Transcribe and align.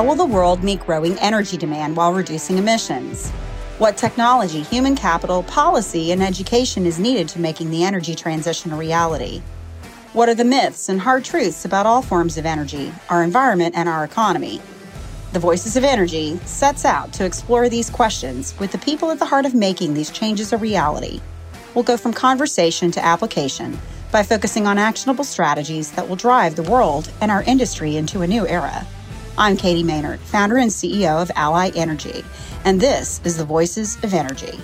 How 0.00 0.06
will 0.06 0.14
the 0.14 0.24
world 0.24 0.64
meet 0.64 0.80
growing 0.80 1.18
energy 1.18 1.58
demand 1.58 1.94
while 1.94 2.14
reducing 2.14 2.56
emissions? 2.56 3.28
What 3.76 3.98
technology, 3.98 4.62
human 4.62 4.96
capital, 4.96 5.42
policy, 5.42 6.10
and 6.10 6.22
education 6.22 6.86
is 6.86 6.98
needed 6.98 7.28
to 7.28 7.38
making 7.38 7.68
the 7.68 7.84
energy 7.84 8.14
transition 8.14 8.72
a 8.72 8.76
reality? 8.76 9.42
What 10.14 10.30
are 10.30 10.34
the 10.34 10.42
myths 10.42 10.88
and 10.88 10.98
hard 10.98 11.26
truths 11.26 11.66
about 11.66 11.84
all 11.84 12.00
forms 12.00 12.38
of 12.38 12.46
energy, 12.46 12.90
our 13.10 13.22
environment, 13.22 13.74
and 13.76 13.90
our 13.90 14.02
economy? 14.02 14.62
The 15.34 15.38
Voices 15.38 15.76
of 15.76 15.84
Energy 15.84 16.38
sets 16.46 16.86
out 16.86 17.12
to 17.12 17.26
explore 17.26 17.68
these 17.68 17.90
questions 17.90 18.58
with 18.58 18.72
the 18.72 18.78
people 18.78 19.10
at 19.10 19.18
the 19.18 19.26
heart 19.26 19.44
of 19.44 19.54
making 19.54 19.92
these 19.92 20.10
changes 20.10 20.54
a 20.54 20.56
reality. 20.56 21.20
We'll 21.74 21.84
go 21.84 21.98
from 21.98 22.14
conversation 22.14 22.90
to 22.92 23.04
application 23.04 23.78
by 24.10 24.22
focusing 24.22 24.66
on 24.66 24.78
actionable 24.78 25.24
strategies 25.24 25.92
that 25.92 26.08
will 26.08 26.16
drive 26.16 26.56
the 26.56 26.62
world 26.62 27.12
and 27.20 27.30
our 27.30 27.42
industry 27.42 27.96
into 27.96 28.22
a 28.22 28.26
new 28.26 28.46
era. 28.48 28.86
I'm 29.40 29.56
Katie 29.56 29.82
Mehnert, 29.82 30.18
founder 30.18 30.58
and 30.58 30.70
CEO 30.70 31.22
of 31.22 31.30
Ally 31.34 31.70
Energy, 31.74 32.22
and 32.66 32.78
this 32.78 33.22
is 33.24 33.38
the 33.38 33.44
Voices 33.46 33.96
of 34.04 34.12
Energy. 34.12 34.60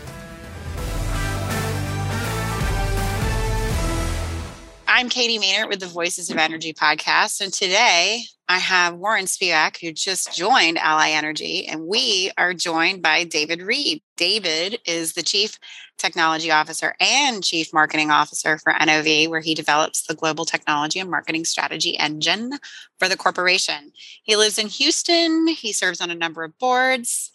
I'm 4.87 5.09
Katie 5.09 5.39
Mehnert 5.39 5.71
with 5.71 5.81
the 5.81 5.87
Voices 5.87 6.29
of 6.29 6.37
Energy 6.37 6.75
podcast. 6.75 7.41
And 7.41 7.55
today 7.55 8.25
I 8.49 8.59
have 8.59 8.95
Warren 8.95 9.25
Spivak, 9.25 9.81
who 9.81 9.91
just 9.91 10.33
joined 10.33 10.79
Ally 10.79 11.11
Energy, 11.11 11.67
and 11.67 11.89
we 11.89 12.31
are 12.39 12.55
joined 12.55 13.03
by 13.03 13.25
David 13.25 13.61
Reid. 13.61 14.03
David 14.17 14.79
is 14.87 15.15
the 15.15 15.25
Chief 15.25 15.59
Technology 15.99 16.53
Officer 16.53 16.95
and 17.01 17.43
Chief 17.43 17.73
Marketing 17.73 18.13
Officer 18.13 18.57
for 18.59 18.73
NOV, 18.73 19.29
where 19.31 19.41
he 19.41 19.55
develops 19.55 20.03
the 20.03 20.15
global 20.15 20.45
technology 20.45 21.01
and 21.01 21.11
marketing 21.11 21.45
strategy 21.45 21.99
engine 21.99 22.53
for 23.01 23.09
the 23.09 23.17
corporation. 23.17 23.93
He 24.23 24.37
lives 24.37 24.59
in 24.59 24.69
Houston, 24.69 25.49
he 25.49 25.73
serves 25.73 26.01
on 26.01 26.13
a 26.13 26.15
number 26.15 26.45
of 26.45 26.57
boards 26.59 27.33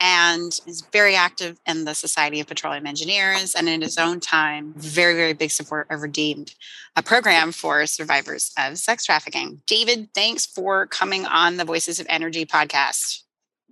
and 0.00 0.58
is 0.66 0.82
very 0.92 1.14
active 1.14 1.60
in 1.66 1.84
the 1.84 1.94
Society 1.94 2.40
of 2.40 2.46
Petroleum 2.46 2.86
Engineers 2.86 3.54
and 3.54 3.68
in 3.68 3.82
his 3.82 3.98
own 3.98 4.20
time, 4.20 4.74
very, 4.76 5.14
very 5.14 5.32
big 5.32 5.50
support 5.50 5.86
of 5.90 6.02
Redeemed, 6.02 6.54
a 6.96 7.02
program 7.02 7.52
for 7.52 7.86
survivors 7.86 8.52
of 8.58 8.78
sex 8.78 9.04
trafficking. 9.04 9.62
David, 9.66 10.08
thanks 10.14 10.44
for 10.44 10.86
coming 10.86 11.24
on 11.26 11.56
the 11.56 11.64
Voices 11.64 12.00
of 12.00 12.06
Energy 12.08 12.44
podcast. 12.44 13.22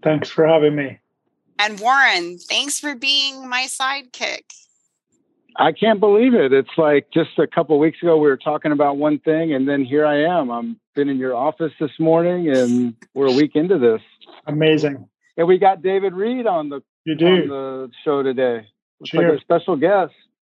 Thanks 0.02 0.28
for 0.28 0.46
having 0.46 0.76
me. 0.76 0.98
And 1.58 1.78
Warren, 1.78 2.38
thanks 2.38 2.80
for 2.80 2.94
being 2.94 3.48
my 3.48 3.66
sidekick. 3.68 4.44
I 5.56 5.72
can't 5.72 6.00
believe 6.00 6.32
it. 6.32 6.52
It's 6.52 6.70
like 6.78 7.10
just 7.12 7.38
a 7.38 7.46
couple 7.46 7.78
weeks 7.78 8.00
ago 8.00 8.16
we 8.16 8.28
were 8.28 8.36
talking 8.36 8.72
about 8.72 8.96
one 8.96 9.18
thing 9.18 9.52
and 9.52 9.68
then 9.68 9.84
here 9.84 10.06
I 10.06 10.22
am. 10.22 10.50
I'm 10.50 10.80
been 10.94 11.08
in 11.08 11.18
your 11.18 11.34
office 11.34 11.72
this 11.78 11.90
morning 11.98 12.48
and 12.48 12.94
we're 13.14 13.26
a 13.26 13.32
week 13.32 13.56
into 13.56 13.78
this. 13.78 14.00
Amazing. 14.46 15.08
And 15.40 15.48
we 15.48 15.56
got 15.56 15.80
David 15.80 16.12
Reid 16.12 16.46
on 16.46 16.68
the 16.68 16.82
you 17.06 17.14
do 17.14 17.26
on 17.26 17.48
the 17.48 17.90
show 18.04 18.22
today. 18.22 18.66
It's 19.00 19.14
like 19.14 19.24
a 19.24 19.40
special 19.40 19.74
guest. 19.74 20.12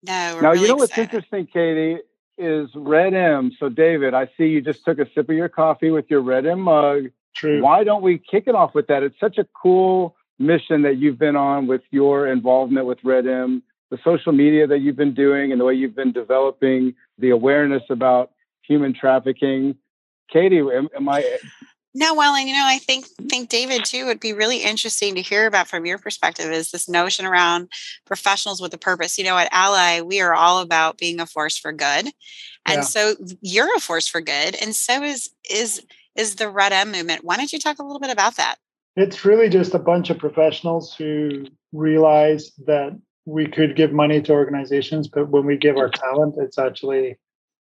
No, 0.08 0.40
now 0.42 0.50
really 0.50 0.62
you 0.62 0.68
know 0.70 0.74
what's 0.74 0.90
excited. 0.90 1.14
interesting, 1.14 1.46
Katie, 1.46 2.02
is 2.36 2.68
Red 2.74 3.14
M. 3.14 3.52
So 3.60 3.70
David, 3.70 4.16
I 4.16 4.28
see 4.36 4.46
you 4.46 4.60
just 4.60 4.84
took 4.84 4.98
a 4.98 5.06
sip 5.14 5.30
of 5.30 5.36
your 5.36 5.50
coffee 5.50 5.92
with 5.92 6.06
your 6.10 6.22
Red 6.22 6.48
M 6.48 6.62
mug. 6.62 7.12
True. 7.36 7.62
Why 7.62 7.84
don't 7.84 8.02
we 8.02 8.18
kick 8.18 8.46
it 8.48 8.56
off 8.56 8.74
with 8.74 8.88
that? 8.88 9.04
It's 9.04 9.20
such 9.20 9.38
a 9.38 9.46
cool 9.54 10.16
mission 10.40 10.82
that 10.82 10.98
you've 10.98 11.20
been 11.20 11.36
on 11.36 11.68
with 11.68 11.82
your 11.92 12.26
involvement 12.26 12.88
with 12.88 12.98
Red 13.04 13.28
M, 13.28 13.62
the 13.92 14.00
social 14.04 14.32
media 14.32 14.66
that 14.66 14.80
you've 14.80 14.96
been 14.96 15.14
doing, 15.14 15.52
and 15.52 15.62
the 15.62 15.66
way 15.66 15.76
you've 15.76 15.96
been 15.96 16.12
developing 16.12 16.96
the 17.20 17.30
awareness 17.30 17.84
about 17.92 18.32
human 18.64 18.96
trafficking. 18.96 19.76
Katie, 20.34 20.58
am, 20.58 20.90
am 20.96 21.08
I 21.08 21.38
no, 21.94 22.14
well, 22.14 22.36
and 22.36 22.48
you 22.48 22.54
know, 22.54 22.66
I 22.66 22.78
think 22.78 23.06
think 23.30 23.50
David 23.50 23.84
too 23.84 24.06
would 24.06 24.20
be 24.20 24.34
really 24.34 24.64
interesting 24.64 25.16
to 25.16 25.22
hear 25.22 25.46
about 25.46 25.68
from 25.68 25.86
your 25.86 25.98
perspective 25.98 26.52
is 26.52 26.72
this 26.72 26.88
notion 26.88 27.26
around 27.26 27.70
professionals 28.06 28.62
with 28.62 28.74
a 28.74 28.78
purpose. 28.78 29.18
You 29.18 29.26
know, 29.26 29.38
at 29.38 29.50
Ally, 29.52 30.02
we 30.02 30.22
are 30.22 30.34
all 30.34 30.60
about 30.60 30.98
being 30.98 31.20
a 31.20 31.26
force 31.26 31.58
for 31.58 31.74
good. 31.74 32.08
And 32.66 32.78
Yeah. 32.78 32.82
so 32.82 33.16
you're 33.42 33.76
a 33.76 33.80
force 33.80 34.08
for 34.08 34.22
good. 34.22 34.56
And 34.62 34.74
so 34.74 35.04
is 35.04 35.32
is 35.50 35.82
is 36.16 36.36
the 36.36 36.50
Red 36.50 36.72
M 36.72 36.92
movement. 36.92 37.26
Why 37.26 37.36
don't 37.36 37.52
you 37.52 37.60
talk 37.60 37.80
a 37.80 37.84
little 37.84 38.00
bit 38.00 38.12
about 38.12 38.36
that? 38.38 38.56
It's 38.96 39.26
really 39.26 39.50
just 39.50 39.74
a 39.74 39.80
bunch 39.80 40.10
of 40.10 40.18
professionals 40.18 40.94
who 40.96 41.46
realize 41.74 42.52
that 42.66 42.98
we 43.26 43.48
could 43.48 43.76
give 43.76 43.94
money 43.94 44.22
to 44.22 44.32
organizations, 44.34 45.08
but 45.08 45.30
when 45.30 45.46
we 45.46 45.58
give 45.58 45.78
our 45.78 45.90
mm. 45.90 45.94
talent, 45.94 46.36
it's 46.38 46.58
actually 46.58 47.18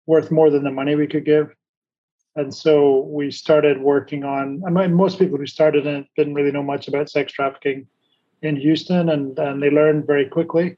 worth 0.06 0.30
more 0.30 0.50
than 0.50 0.64
the 0.64 0.70
money 0.70 0.94
we 0.94 1.06
could 1.06 1.24
give. 1.24 1.54
And 2.38 2.54
so 2.54 3.00
we 3.10 3.32
started 3.32 3.82
working 3.82 4.22
on, 4.22 4.62
I 4.64 4.70
mean, 4.70 4.94
most 4.94 5.18
people 5.18 5.38
who 5.38 5.46
started 5.46 5.88
it 5.88 6.06
didn't 6.16 6.34
really 6.34 6.52
know 6.52 6.62
much 6.62 6.86
about 6.86 7.10
sex 7.10 7.32
trafficking 7.32 7.88
in 8.42 8.54
Houston, 8.54 9.08
and, 9.08 9.36
and 9.40 9.60
they 9.60 9.70
learned 9.70 10.06
very 10.06 10.24
quickly. 10.24 10.76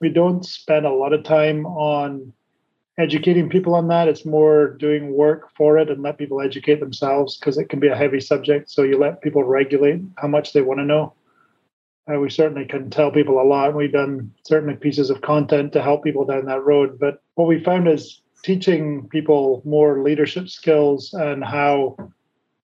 We 0.00 0.08
don't 0.08 0.44
spend 0.44 0.86
a 0.86 0.90
lot 0.90 1.12
of 1.12 1.22
time 1.22 1.66
on 1.66 2.32
educating 2.98 3.48
people 3.48 3.76
on 3.76 3.86
that. 3.88 4.08
It's 4.08 4.26
more 4.26 4.70
doing 4.70 5.12
work 5.12 5.50
for 5.56 5.78
it 5.78 5.88
and 5.88 6.02
let 6.02 6.18
people 6.18 6.40
educate 6.40 6.80
themselves 6.80 7.38
because 7.38 7.58
it 7.58 7.68
can 7.68 7.78
be 7.78 7.86
a 7.86 7.96
heavy 7.96 8.18
subject. 8.18 8.68
So 8.68 8.82
you 8.82 8.98
let 8.98 9.22
people 9.22 9.44
regulate 9.44 10.02
how 10.16 10.26
much 10.26 10.52
they 10.52 10.62
want 10.62 10.80
to 10.80 10.84
know. 10.84 11.14
Uh, 12.12 12.18
we 12.18 12.28
certainly 12.28 12.64
can 12.64 12.90
tell 12.90 13.12
people 13.12 13.40
a 13.40 13.46
lot. 13.46 13.76
We've 13.76 13.92
done 13.92 14.32
certainly 14.44 14.74
pieces 14.74 15.10
of 15.10 15.20
content 15.20 15.72
to 15.74 15.82
help 15.82 16.02
people 16.02 16.24
down 16.24 16.46
that 16.46 16.64
road. 16.64 16.98
But 16.98 17.22
what 17.36 17.46
we 17.46 17.62
found 17.62 17.86
is 17.86 18.20
teaching 18.42 19.08
people 19.08 19.62
more 19.64 20.02
leadership 20.02 20.48
skills 20.48 21.12
and 21.14 21.44
how 21.44 21.96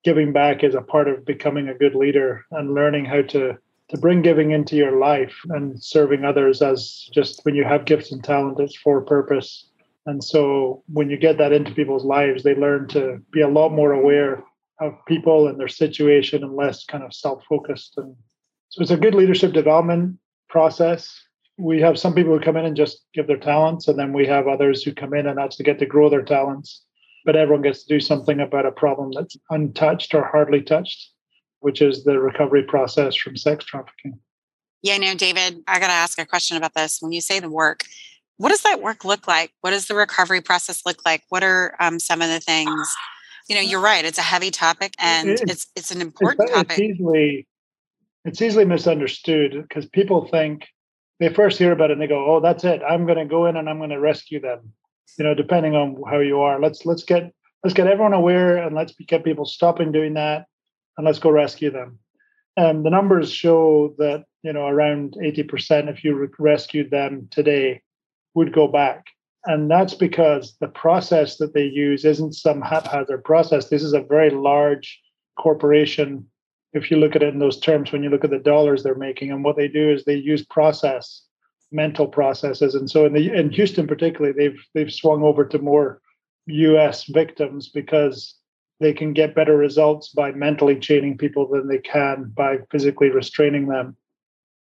giving 0.05 0.33
back 0.33 0.63
is 0.63 0.75
a 0.75 0.83
part 0.83 1.09
of 1.09 1.25
becoming 1.25 1.69
a 1.69 1.75
good 1.75 1.95
leader 1.95 2.45
and 2.53 2.75
learning 2.75 3.05
how 3.05 3.23
to 3.23 3.57
to 3.91 3.99
bring 3.99 4.23
giving 4.23 4.53
into 4.53 4.77
your 4.77 4.99
life 4.99 5.35
and 5.51 5.83
serving 5.83 6.25
others 6.25 6.63
as 6.63 7.09
just 7.13 7.45
when 7.45 7.55
you 7.55 7.65
have 7.65 7.85
gifts 7.85 8.13
and 8.13 8.25
talent 8.25 8.59
it's 8.59 8.77
for 8.77 9.03
purpose. 9.03 9.67
And 10.07 10.25
so 10.25 10.83
when 10.93 11.11
you 11.11 11.17
get 11.19 11.39
that 11.39 11.53
into 11.53 11.75
people's 11.75 12.05
lives 12.05 12.43
they 12.43 12.55
learn 12.55 12.89
to 12.89 13.21
be 13.31 13.43
a 13.43 13.49
lot 13.49 13.73
more 13.73 13.93
aware 13.93 14.43
of 14.81 14.95
people 15.07 15.49
and 15.49 15.61
their 15.61 15.69
situation 15.69 16.43
and 16.43 16.57
less 16.57 16.85
kind 16.85 17.05
of 17.05 17.15
self-focused. 17.15 17.99
And 17.99 18.17
so 18.71 18.83
it's 18.83 18.91
a 18.91 18.97
good 18.97 19.15
leadership 19.15 19.53
development 19.53 20.19
process 20.49 21.23
we 21.57 21.81
have 21.81 21.99
some 21.99 22.15
people 22.15 22.33
who 22.33 22.41
come 22.45 22.57
in 22.57 22.65
and 22.65 22.77
just 22.77 23.05
give 23.15 23.27
their 23.27 23.37
talents 23.37 23.87
and 23.89 23.99
then 23.99 24.13
we 24.13 24.27
have 24.27 24.49
others 24.49 24.83
who 24.83 24.93
come 24.93 25.15
in 25.15 25.27
and 25.27 25.39
actually 25.39 25.65
get 25.65 25.79
to 25.79 25.87
grow 25.87 26.09
their 26.09 26.23
talents 26.23 26.83
but 27.25 27.37
everyone 27.37 27.63
gets 27.63 27.85
to 27.85 27.95
do 27.95 28.01
something 28.01 28.41
about 28.41 28.67
a 28.67 28.73
problem 28.73 29.11
that's 29.15 29.37
untouched 29.51 30.15
or 30.15 30.25
hardly 30.25 30.63
touched 30.63 31.11
which 31.61 31.81
is 31.81 32.05
the 32.05 32.19
recovery 32.19 32.63
process 32.63 33.15
from 33.17 33.37
sex 33.37 33.65
trafficking 33.65 34.19
Yeah, 34.83 34.99
no, 34.99 35.15
David, 35.15 35.63
I 35.67 35.79
got 35.79 35.87
to 35.87 35.93
ask 35.93 36.19
a 36.19 36.27
question 36.27 36.57
about 36.57 36.75
this. 36.75 36.99
When 37.01 37.13
you 37.13 37.23
say 37.23 37.41
the 37.41 37.49
work, 37.49 37.85
what 38.37 38.51
does 38.51 38.63
that 38.63 38.83
work 38.83 39.05
look 39.05 39.27
like? 39.27 39.51
What 39.63 39.71
does 39.71 39.87
the 39.87 39.95
recovery 39.95 40.43
process 40.43 40.83
look 40.85 41.07
like? 41.07 41.23
What 41.31 41.43
are 41.43 41.75
um, 41.81 41.99
some 41.99 42.21
of 42.21 42.29
the 42.29 42.41
things? 42.41 42.95
You 43.49 43.55
know, 43.55 43.63
you're 43.63 43.81
right. 43.81 44.05
It's 44.05 44.19
a 44.19 44.23
heavy 44.23 44.51
topic, 44.51 44.95
and 44.99 45.29
It- 45.29 45.49
it's 45.49 45.67
it's 45.77 45.91
an 45.91 46.01
important 46.01 46.51
it's, 46.51 46.73
it's 46.73 46.79
easily 46.81 47.47
it's 48.25 48.43
easily 48.43 48.65
misunderstood 48.65 49.53
because 49.63 49.87
people 49.87 50.27
think 50.27 50.67
they 51.21 51.29
first 51.29 51.59
hear 51.59 51.73
about 51.73 51.91
it 51.91 51.95
and 51.95 52.03
they 52.03 52.07
go, 52.07 52.35
"Oh, 52.35 52.41
that's 52.41 52.65
it. 52.65 52.83
I'm 52.89 53.07
going 53.07 53.19
to 53.19 53.25
go 53.25 53.47
in 53.47 53.57
and 53.57 53.69
I'm 53.69 53.79
going 53.79 53.91
to 53.91 54.01
rescue 54.01 54.41
them." 54.41 54.73
You 55.19 55.25
know, 55.25 55.35
depending 55.35 55.75
on 55.75 56.03
how 56.09 56.19
you 56.19 56.41
are. 56.41 56.61
Let's 56.61 56.85
let's 56.87 57.05
get 57.05 57.33
let's 57.63 57.75
get 57.75 57.87
everyone 57.87 58.15
aware 58.15 58.57
and 58.57 58.75
let's 58.75 58.95
get 58.95 59.25
people 59.25 59.45
stopping 59.45 59.93
doing 59.93 60.15
that 60.15 60.47
and 60.97 61.07
let's 61.07 61.19
go 61.19 61.31
rescue 61.31 61.71
them. 61.71 61.99
And 62.57 62.85
the 62.85 62.91
numbers 62.91 63.33
show 63.33 63.95
that 63.99 64.25
you 64.43 64.53
know 64.53 64.67
around 64.67 65.17
eighty 65.23 65.43
percent, 65.43 65.89
if 65.89 66.05
you 66.05 66.15
re- 66.15 66.29
rescued 66.39 66.91
them 66.91 67.29
today, 67.31 67.83
would 68.35 68.53
go 68.53 68.69
back. 68.69 69.07
And 69.47 69.71
that's 69.71 69.95
because 69.95 70.57
the 70.61 70.69
process 70.69 71.37
that 71.37 71.53
they 71.53 71.65
use 71.67 72.05
isn't 72.05 72.33
some 72.35 72.63
haphazard 72.63 73.25
process. 73.25 73.69
This 73.69 73.83
is 73.83 73.93
a 73.93 74.01
very 74.01 74.31
large 74.31 74.99
corporation 75.39 76.27
if 76.75 76.91
you 76.91 76.97
look 76.97 77.17
at 77.17 77.23
it 77.23 77.33
in 77.33 77.39
those 77.39 77.61
terms, 77.61 77.93
when 77.93 78.03
you 78.03 78.11
look 78.11 78.25
at 78.25 78.31
the 78.31 78.39
dollars 78.39 78.83
they're 78.83 78.97
making, 78.97 79.31
and 79.31 79.45
what 79.45 79.57
they 79.57 79.69
do 79.69 79.91
is 79.91 80.05
they 80.05 80.17
use 80.17 80.45
process, 80.45 81.23
mental 81.73 82.07
processes, 82.07 82.75
and 82.75 82.91
so 82.91 83.07
in 83.07 83.13
the 83.13 83.33
in 83.33 83.51
Houston 83.51 83.87
particularly, 83.87 84.35
they've 84.37 84.61
they've 84.75 84.93
swung 84.93 85.23
over 85.23 85.45
to 85.47 85.59
more 85.59 86.03
U.S. 86.47 87.05
victims 87.05 87.69
because 87.69 88.35
they 88.81 88.93
can 88.93 89.13
get 89.13 89.37
better 89.37 89.57
results 89.57 90.09
by 90.09 90.33
mentally 90.33 90.79
chaining 90.79 91.17
people 91.17 91.49
than 91.49 91.69
they 91.69 91.79
can 91.79 92.33
by 92.37 92.59
physically 92.71 93.09
restraining 93.09 93.69
them. 93.69 93.97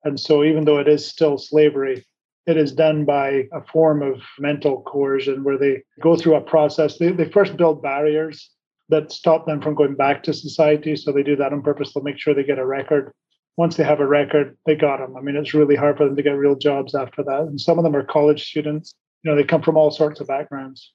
And 0.05 0.21
so, 0.21 0.45
even 0.45 0.65
though 0.65 0.79
it 0.79 0.89
is 0.89 1.07
still 1.07 1.39
slavery, 1.39 2.05
it 2.47 2.57
is 2.57 2.73
done 2.73 3.05
by 3.05 3.49
a 3.53 3.63
form 3.73 4.03
of 4.03 4.21
mental 4.39 4.83
coercion 4.83 5.45
where 5.45 5.59
they 5.59 5.83
go 6.01 6.17
through 6.17 6.35
a 6.35 6.41
process. 6.41 6.99
They, 6.99 7.11
they 7.13 7.31
first 7.31 7.57
build 7.57 7.83
barriers 7.83 8.51
that 8.93 9.11
stop 9.11 9.47
them 9.47 9.61
from 9.61 9.75
going 9.75 9.95
back 9.95 10.23
to 10.23 10.33
society. 10.33 10.95
So 10.97 11.11
they 11.11 11.23
do 11.23 11.37
that 11.37 11.53
on 11.53 11.63
purpose. 11.63 11.93
They'll 11.93 12.05
make 12.05 12.19
sure 12.19 12.35
they 12.35 12.45
get 12.45 12.59
a 12.59 12.67
record. 12.67 13.13
Once 13.57 13.77
they 13.77 13.85
have 13.85 14.01
a 14.01 14.07
record, 14.07 14.57
they 14.67 14.77
got 14.77 14.99
them. 14.99 15.17
I 15.17 15.21
mean, 15.21 15.37
it's 15.37 15.55
really 15.55 15.77
hard 15.77 15.97
for 15.97 16.05
them 16.05 16.17
to 16.17 16.23
get 16.23 16.33
real 16.33 16.57
jobs 16.57 16.95
after 16.95 17.23
that. 17.25 17.41
And 17.41 17.61
some 17.61 17.79
of 17.79 17.85
them 17.85 17.97
are 17.97 18.05
college 18.05 18.49
students. 18.49 18.95
You 19.23 19.31
know, 19.31 19.37
they 19.37 19.45
come 19.45 19.63
from 19.63 19.77
all 19.77 19.91
sorts 19.91 20.21
of 20.21 20.29
backgrounds. 20.29 20.93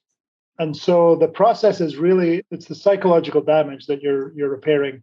And 0.58 0.76
so 0.76 1.16
the 1.16 1.28
process 1.28 1.80
is 1.80 1.96
really 1.96 2.42
it's 2.50 2.66
the 2.66 2.74
psychological 2.74 3.42
damage 3.42 3.86
that 3.86 4.02
you're 4.02 4.32
you're 4.34 4.48
repairing. 4.48 5.02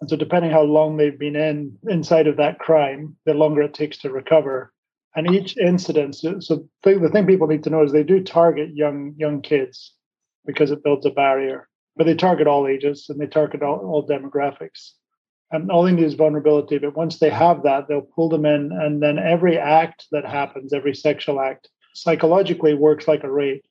And 0.00 0.10
so, 0.10 0.16
depending 0.16 0.50
how 0.50 0.62
long 0.62 0.96
they've 0.96 1.18
been 1.18 1.36
in 1.36 1.78
inside 1.88 2.26
of 2.26 2.36
that 2.38 2.58
crime, 2.58 3.16
the 3.24 3.34
longer 3.34 3.62
it 3.62 3.72
takes 3.72 3.98
to 3.98 4.10
recover. 4.10 4.72
And 5.14 5.30
each 5.30 5.56
incident, 5.58 6.16
so, 6.16 6.68
the 6.82 7.10
thing 7.12 7.26
people 7.26 7.46
need 7.46 7.62
to 7.64 7.70
know 7.70 7.84
is 7.84 7.92
they 7.92 8.02
do 8.02 8.22
target 8.22 8.74
young 8.74 9.14
young 9.16 9.42
kids 9.42 9.94
because 10.44 10.70
it 10.70 10.82
builds 10.82 11.06
a 11.06 11.10
barrier, 11.10 11.68
but 11.96 12.06
they 12.06 12.14
target 12.14 12.46
all 12.46 12.66
ages 12.66 13.06
and 13.08 13.20
they 13.20 13.26
target 13.26 13.62
all, 13.62 13.78
all 13.78 14.06
demographics. 14.06 14.92
And 15.50 15.70
all 15.70 15.82
they 15.82 15.92
need 15.92 16.04
is 16.04 16.14
vulnerability. 16.14 16.78
But 16.78 16.96
once 16.96 17.18
they 17.18 17.28
have 17.28 17.62
that, 17.64 17.86
they'll 17.86 18.00
pull 18.00 18.30
them 18.30 18.46
in, 18.46 18.72
and 18.72 19.02
then 19.02 19.18
every 19.18 19.58
act 19.58 20.06
that 20.10 20.24
happens, 20.24 20.72
every 20.72 20.94
sexual 20.94 21.40
act, 21.40 21.68
psychologically 21.94 22.74
works 22.74 23.06
like 23.06 23.22
a 23.22 23.30
rape. 23.30 23.64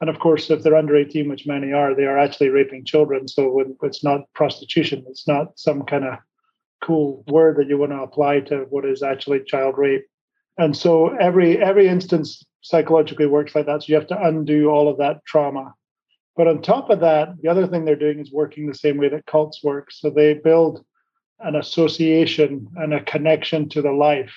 And 0.00 0.10
of 0.10 0.18
course, 0.18 0.50
if 0.50 0.62
they're 0.62 0.76
under 0.76 0.96
18, 0.96 1.28
which 1.28 1.46
many 1.46 1.72
are, 1.72 1.94
they 1.94 2.04
are 2.04 2.18
actually 2.18 2.50
raping 2.50 2.84
children. 2.84 3.26
So 3.26 3.64
it's 3.82 4.04
not 4.04 4.32
prostitution. 4.34 5.04
It's 5.08 5.26
not 5.26 5.58
some 5.58 5.82
kind 5.82 6.04
of 6.04 6.18
cool 6.82 7.24
word 7.26 7.56
that 7.56 7.68
you 7.68 7.78
want 7.78 7.92
to 7.92 8.02
apply 8.02 8.40
to 8.40 8.66
what 8.70 8.84
is 8.84 9.02
actually 9.02 9.42
child 9.44 9.76
rape. 9.78 10.04
And 10.58 10.76
so 10.76 11.08
every 11.16 11.58
every 11.58 11.88
instance 11.88 12.42
psychologically 12.62 13.26
works 13.26 13.54
like 13.54 13.66
that. 13.66 13.82
So 13.82 13.86
you 13.88 13.94
have 13.94 14.08
to 14.08 14.22
undo 14.22 14.68
all 14.68 14.88
of 14.88 14.98
that 14.98 15.24
trauma. 15.24 15.74
But 16.38 16.46
on 16.46 16.62
top 16.62 16.88
of 16.88 17.00
that, 17.00 17.30
the 17.42 17.48
other 17.48 17.66
thing 17.66 17.84
they're 17.84 17.96
doing 17.96 18.20
is 18.20 18.30
working 18.30 18.68
the 18.68 18.74
same 18.74 18.96
way 18.96 19.08
that 19.08 19.26
cults 19.26 19.64
work. 19.64 19.90
So 19.90 20.08
they 20.08 20.34
build 20.34 20.84
an 21.40 21.56
association 21.56 22.68
and 22.76 22.94
a 22.94 23.02
connection 23.02 23.68
to 23.70 23.82
the 23.82 23.90
life 23.90 24.32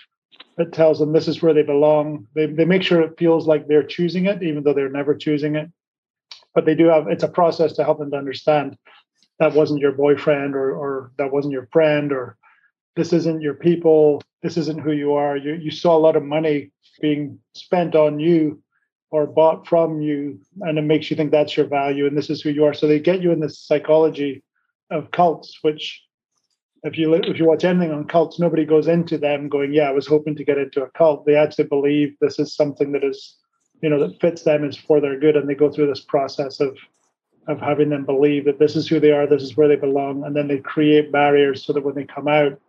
that 0.57 0.73
tells 0.73 0.97
them 0.97 1.13
this 1.13 1.27
is 1.27 1.43
where 1.43 1.53
they 1.53 1.61
belong. 1.61 2.25
They, 2.33 2.47
they 2.47 2.65
make 2.65 2.81
sure 2.81 3.01
it 3.01 3.19
feels 3.19 3.45
like 3.45 3.67
they're 3.67 3.83
choosing 3.83 4.25
it, 4.25 4.41
even 4.41 4.63
though 4.63 4.73
they're 4.73 4.89
never 4.89 5.13
choosing 5.13 5.55
it. 5.55 5.69
But 6.55 6.65
they 6.65 6.73
do 6.73 6.87
have 6.87 7.07
it's 7.07 7.23
a 7.23 7.27
process 7.27 7.73
to 7.73 7.83
help 7.83 7.99
them 7.99 8.09
to 8.11 8.17
understand 8.17 8.77
that 9.37 9.53
wasn't 9.53 9.79
your 9.79 9.93
boyfriend 9.93 10.55
or 10.55 10.75
or 10.75 11.11
that 11.19 11.31
wasn't 11.31 11.53
your 11.53 11.67
friend 11.71 12.11
or 12.11 12.35
this 12.95 13.13
isn't 13.13 13.41
your 13.41 13.53
people, 13.53 14.23
this 14.41 14.57
isn't 14.57 14.81
who 14.81 14.91
you 14.91 15.13
are. 15.13 15.37
You 15.37 15.53
you 15.53 15.69
saw 15.69 15.95
a 15.95 15.99
lot 16.05 16.15
of 16.15 16.23
money 16.23 16.71
being 16.99 17.37
spent 17.53 17.95
on 17.95 18.19
you 18.19 18.60
or 19.11 19.27
bought 19.27 19.67
from 19.67 20.01
you, 20.01 20.39
and 20.61 20.79
it 20.79 20.83
makes 20.83 21.11
you 21.11 21.17
think 21.17 21.31
that's 21.31 21.55
your 21.55 21.67
value 21.67 22.07
and 22.07 22.17
this 22.17 22.29
is 22.29 22.41
who 22.41 22.49
you 22.49 22.65
are. 22.65 22.73
So 22.73 22.87
they 22.87 22.99
get 22.99 23.21
you 23.21 23.31
in 23.31 23.41
this 23.41 23.59
psychology 23.59 24.41
of 24.89 25.11
cults, 25.11 25.59
which 25.61 26.01
if 26.83 26.97
you 26.97 27.13
if 27.13 27.37
you 27.37 27.45
watch 27.45 27.63
anything 27.63 27.91
on 27.91 28.07
cults, 28.07 28.39
nobody 28.39 28.65
goes 28.65 28.87
into 28.87 29.17
them 29.17 29.49
going, 29.49 29.73
"Yeah, 29.73 29.89
I 29.89 29.91
was 29.91 30.07
hoping 30.07 30.35
to 30.35 30.43
get 30.43 30.57
into 30.57 30.83
a 30.83 30.89
cult." 30.91 31.25
They 31.25 31.35
actually 31.35 31.65
believe 31.65 32.15
this 32.19 32.39
is 32.39 32.55
something 32.55 32.93
that 32.93 33.03
is, 33.03 33.37
you 33.81 33.89
know, 33.89 33.99
that 33.99 34.19
fits 34.19 34.43
them 34.43 34.63
is 34.63 34.77
for 34.77 34.99
their 34.99 35.19
good, 35.19 35.35
and 35.35 35.47
they 35.47 35.55
go 35.55 35.69
through 35.71 35.87
this 35.87 36.01
process 36.01 36.59
of 36.59 36.77
of 37.47 37.59
having 37.59 37.89
them 37.89 38.05
believe 38.05 38.45
that 38.45 38.59
this 38.59 38.75
is 38.75 38.87
who 38.87 38.99
they 38.99 39.11
are, 39.11 39.27
this 39.27 39.43
is 39.43 39.57
where 39.57 39.67
they 39.67 39.75
belong, 39.75 40.23
and 40.23 40.35
then 40.35 40.47
they 40.47 40.59
create 40.59 41.11
barriers 41.11 41.65
so 41.65 41.73
that 41.73 41.83
when 41.83 41.95
they 41.95 42.05
come 42.05 42.27
out, 42.27 42.59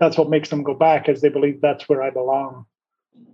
that's 0.00 0.18
what 0.18 0.30
makes 0.30 0.50
them 0.50 0.62
go 0.62 0.74
back, 0.74 1.08
as 1.08 1.20
they 1.20 1.28
believe 1.28 1.60
that's 1.60 1.88
where 1.88 2.02
I 2.02 2.10
belong. 2.10 2.66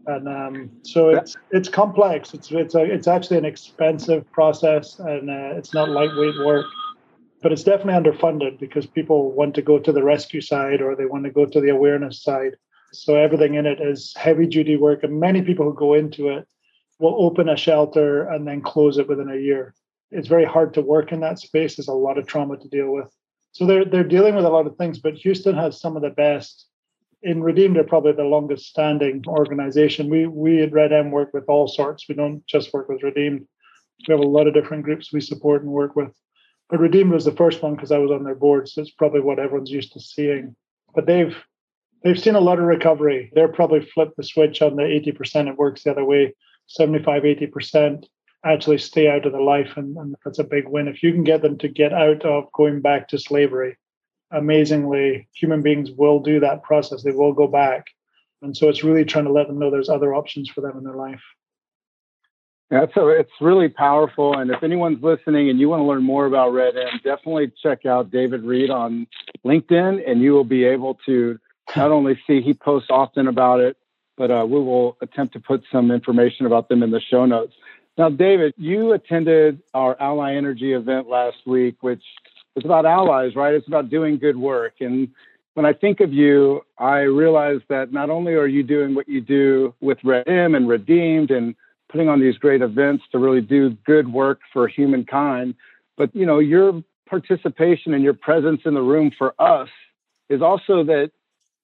And 0.07 0.29
um, 0.29 0.71
so 0.83 1.11
it's 1.11 1.37
it's 1.53 1.69
complex. 1.69 2.35
It's 2.35 2.51
it's 2.51 2.75
a, 2.75 2.83
it's 2.83 3.07
actually 3.07 3.39
an 3.39 3.45
expensive 3.45 4.31
process, 4.33 4.99
and 4.99 5.31
uh, 5.31 5.57
it's 5.57 5.73
not 5.73 5.91
lightweight 5.91 6.39
work 6.45 6.67
but 7.43 7.53
it's 7.53 7.65
definitely 7.65 8.11
underfunded 8.11 8.59
because 8.61 8.87
people 8.87 9.33
want 9.33 9.55
to 9.57 9.63
go 9.63 9.79
to 9.79 9.93
the 9.93 10.03
rescue 10.03 10.41
side 10.41 10.81
or 10.81 10.95
they 10.95 11.07
want 11.07 11.25
to 11.25 11.31
go 11.31 11.45
to 11.45 11.61
the 11.61 11.71
awareness 11.71 12.23
side. 12.23 12.57
So 12.93 13.17
everything 13.17 13.55
in 13.55 13.67
it 13.67 13.81
is 13.81 14.15
heavy 14.17 14.47
duty 14.47 14.77
work, 14.77 15.03
and 15.03 15.19
many 15.19 15.43
people 15.43 15.65
who 15.65 15.75
go 15.75 15.95
into 15.95 16.29
it 16.29 16.47
will 17.01 17.17
open 17.19 17.49
a 17.49 17.57
shelter 17.57 18.29
and 18.29 18.47
then 18.47 18.61
close 18.61 18.99
it 18.99 19.09
within 19.09 19.31
a 19.31 19.37
year. 19.37 19.75
It's 20.11 20.29
very 20.29 20.45
hard 20.45 20.75
to 20.75 20.83
work 20.83 21.11
in 21.11 21.21
that 21.21 21.39
space. 21.39 21.75
There's 21.75 21.89
a 21.89 21.93
lot 21.93 22.19
of 22.19 22.27
trauma 22.27 22.59
to 22.59 22.69
deal 22.69 22.93
with. 22.93 23.11
So 23.53 23.67
they're 23.67 23.85
they're 23.85 24.05
dealing 24.05 24.37
with 24.37 24.45
a 24.45 24.51
lot 24.51 24.67
of 24.67 24.77
things, 24.77 24.99
but 24.99 25.15
Houston 25.15 25.57
has 25.57 25.81
some 25.81 25.97
of 25.97 26.03
the 26.03 26.11
best. 26.11 26.67
In 27.23 27.43
Redeemed, 27.43 27.77
they're 27.77 27.85
probably 27.85 28.13
the 28.13 28.25
longest 28.25 28.67
standing 28.67 29.23
organization. 29.27 30.11
We 30.11 30.27
we 30.27 30.63
at 30.63 30.73
Red 30.73 30.93
M 30.93 31.11
work 31.11 31.33
with 31.33 31.45
all 31.49 31.69
sorts. 31.69 32.09
We 32.09 32.17
don't 32.17 32.45
just 32.47 32.73
work 32.73 32.89
with 32.89 33.03
Redeemed. 33.03 33.47
We 34.07 34.13
have 34.13 34.21
a 34.21 34.27
lot 34.27 34.49
of 34.49 34.55
different 34.55 34.85
groups 34.85 35.13
we 35.13 35.21
support 35.21 35.63
and 35.63 35.71
work 35.71 35.95
with. 35.95 36.13
But 36.69 36.81
Redeemed 36.81 37.13
was 37.13 37.25
the 37.25 37.33
first 37.37 37.63
one 37.63 37.75
because 37.75 37.93
I 37.93 37.99
was 37.99 38.11
on 38.11 38.25
their 38.25 38.35
board, 38.35 38.69
so 38.69 38.81
it's 38.81 38.91
probably 38.91 39.21
what 39.21 39.39
everyone's 39.39 39.71
used 39.71 39.93
to 39.93 40.01
seeing. 40.01 40.57
But 40.95 41.07
they've 41.07 41.37
they've 42.03 42.19
seen 42.19 42.35
a 42.35 42.41
lot 42.41 42.59
of 42.59 42.65
recovery. 42.65 43.31
They're 43.35 43.49
probably 43.49 43.83
flipped 43.83 44.17
the 44.17 44.25
switch 44.25 44.63
on 44.63 44.77
the 44.77 44.83
80%. 44.83 45.49
It 45.49 45.59
works 45.59 45.85
the 45.85 45.93
other 45.93 46.05
way. 46.05 46.35
75, 46.67 47.23
80% 47.23 48.05
actually 48.45 48.79
stay 48.79 49.09
out 49.09 49.27
of 49.27 49.33
the 49.33 49.41
life. 49.41 49.77
And, 49.77 49.97
and 49.97 50.17
that's 50.25 50.39
a 50.39 50.45
big 50.45 50.69
win. 50.69 50.89
If 50.89 51.03
you 51.03 51.13
can 51.13 51.25
get 51.25 51.43
them 51.43 51.59
to 51.59 51.69
get 51.69 51.93
out 51.93 52.25
of 52.25 52.51
going 52.53 52.81
back 52.81 53.09
to 53.09 53.19
slavery, 53.19 53.77
amazingly, 54.33 55.29
human 55.35 55.63
beings 55.63 55.91
will 55.91 56.21
do 56.21 56.41
that 56.41 56.63
process. 56.63 57.03
They 57.03 57.13
will 57.13 57.33
go 57.33 57.47
back. 57.47 57.87
And 58.41 58.57
so 58.57 58.69
it's 58.69 58.83
really 58.83 59.05
trying 59.05 59.27
to 59.27 59.33
let 59.33 59.47
them 59.47 59.59
know 59.59 59.71
there's 59.71 59.89
other 59.89 60.15
options 60.15 60.49
for 60.49 60.61
them 60.61 60.77
in 60.77 60.85
their 60.85 60.97
life. 60.97 61.23
Yeah, 62.71 62.87
so 62.95 63.09
it's 63.09 63.31
really 63.41 63.69
powerful. 63.69 64.37
And 64.37 64.51
if 64.51 64.63
anyone's 64.63 65.03
listening 65.03 65.51
and 65.51 65.61
you 65.61 65.69
want 65.69 65.81
to 65.81 65.85
learn 65.85 66.03
more 66.03 66.25
about 66.25 66.55
Red 66.55 66.75
M, 66.75 67.01
definitely 67.05 67.53
check 67.63 67.85
out 67.85 68.11
David 68.11 68.45
Reid 68.45 68.71
on 68.71 69.07
LinkedIn, 69.45 70.11
and 70.11 70.23
you 70.23 70.33
will 70.33 70.45
be 70.45 70.65
able 70.65 70.99
to 71.05 71.39
not 71.77 71.91
only 71.91 72.19
see 72.27 72.41
he 72.41 72.55
posts 72.55 72.89
often 72.91 73.29
about 73.29 73.61
it, 73.61 73.77
but 74.17 74.31
uh, 74.31 74.47
we 74.49 74.59
will 74.59 74.97
attempt 75.03 75.35
to 75.35 75.41
put 75.41 75.63
some 75.71 75.91
information 75.91 76.47
about 76.47 76.69
them 76.71 76.83
in 76.83 76.91
the 76.91 77.01
show 77.01 77.27
notes. 77.27 77.53
Now, 77.99 78.09
David, 78.09 78.55
you 78.57 78.93
attended 78.93 79.63
our 79.75 80.01
Ally 80.01 80.35
Energy 80.35 80.73
event 80.73 81.09
last 81.09 81.47
week, 81.47 81.77
which 81.83 82.03
is 82.57 82.65
about 82.65 82.87
allies, 82.87 83.35
right? 83.35 83.55
It's 83.55 83.69
about 83.69 83.91
doing 83.91 84.19
good 84.19 84.37
work. 84.37 84.75
And 84.81 85.09
when 85.55 85.67
I 85.67 85.73
think 85.73 86.01
of 86.01 86.13
you, 86.13 86.65
I 86.79 87.01
realize 87.01 87.61
that 87.69 87.93
not 87.93 88.11
only 88.11 88.35
are 88.35 88.47
you 88.47 88.63
doing 88.63 88.95
what 88.95 89.09
you 89.09 89.21
do 89.21 89.75
with 89.81 89.99
Red 90.05 90.29
M 90.29 90.55
and 90.55 90.69
Redeemed 90.69 91.31
and 91.31 91.55
putting 91.93 92.09
on 92.09 92.21
these 92.21 92.37
great 92.39 92.63
events 92.63 93.05
to 93.13 93.19
really 93.19 93.43
do 93.43 93.71
good 93.85 94.13
work 94.13 94.41
for 94.53 94.67
humankind. 94.67 95.55
But 95.97 96.15
you 96.17 96.25
know, 96.25 96.39
your 96.39 96.83
participation 97.07 97.93
and 97.93 98.03
your 98.03 98.15
presence 98.15 98.63
in 98.65 98.73
the 98.73 98.81
room 98.81 99.13
for 99.17 99.35
us 99.39 99.69
is 100.31 100.41
also 100.41 100.83
that 100.85 101.11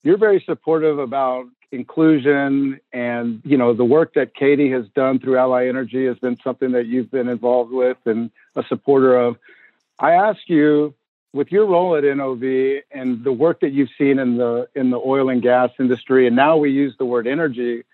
you're 0.03 0.19
very 0.19 0.43
supportive 0.45 0.99
about 0.99 1.47
inclusion 1.73 2.81
and 2.93 3.43
you 3.45 3.57
know 3.57 3.75
the 3.75 3.85
work 3.85 4.15
that 4.15 4.35
Katie 4.35 4.71
has 4.71 4.87
done 4.95 5.19
through 5.19 5.37
Ally 5.37 5.69
Energy 5.69 6.07
has 6.07 6.19
been 6.19 6.39
something 6.43 6.73
that 6.73 6.87
you've 6.87 7.11
been 7.11 7.29
involved 7.29 7.73
with 7.73 7.97
and 8.05 8.31
a 8.55 8.63
supporter 8.69 9.19
of. 9.19 9.37
I 9.99 10.13
ask 10.13 10.41
you 10.47 10.95
with 11.33 11.53
your 11.53 11.67
role 11.67 11.97
at 11.97 12.05
NOV 12.05 12.83
and 12.91 13.23
the 13.23 13.33
work 13.33 13.61
that 13.61 13.73
you've 13.73 13.91
seen 13.99 14.19
in 14.19 14.39
the 14.39 14.69
in 14.75 14.91
the 14.91 14.99
oil 14.99 15.29
and 15.29 15.43
gas 15.43 15.71
industry 15.79 16.27
and 16.27 16.35
now 16.35 16.57
we 16.57 16.71
use 16.71 16.95
the 16.99 17.05
word 17.05 17.27
energy 17.27 17.85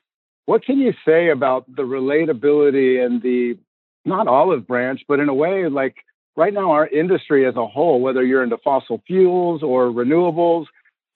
what 0.46 0.64
can 0.64 0.78
you 0.78 0.92
say 1.06 1.30
about 1.30 1.64
the 1.74 1.82
relatability 1.82 3.04
and 3.04 3.22
the 3.22 3.56
not 4.04 4.28
olive 4.28 4.66
branch, 4.66 5.02
but 5.08 5.20
in 5.20 5.28
a 5.28 5.34
way, 5.34 5.68
like 5.68 5.96
right 6.36 6.52
now, 6.52 6.72
our 6.72 6.86
industry 6.86 7.46
as 7.46 7.56
a 7.56 7.66
whole, 7.66 8.00
whether 8.00 8.22
you're 8.22 8.42
into 8.42 8.58
fossil 8.58 9.02
fuels 9.06 9.62
or 9.62 9.86
renewables, 9.86 10.66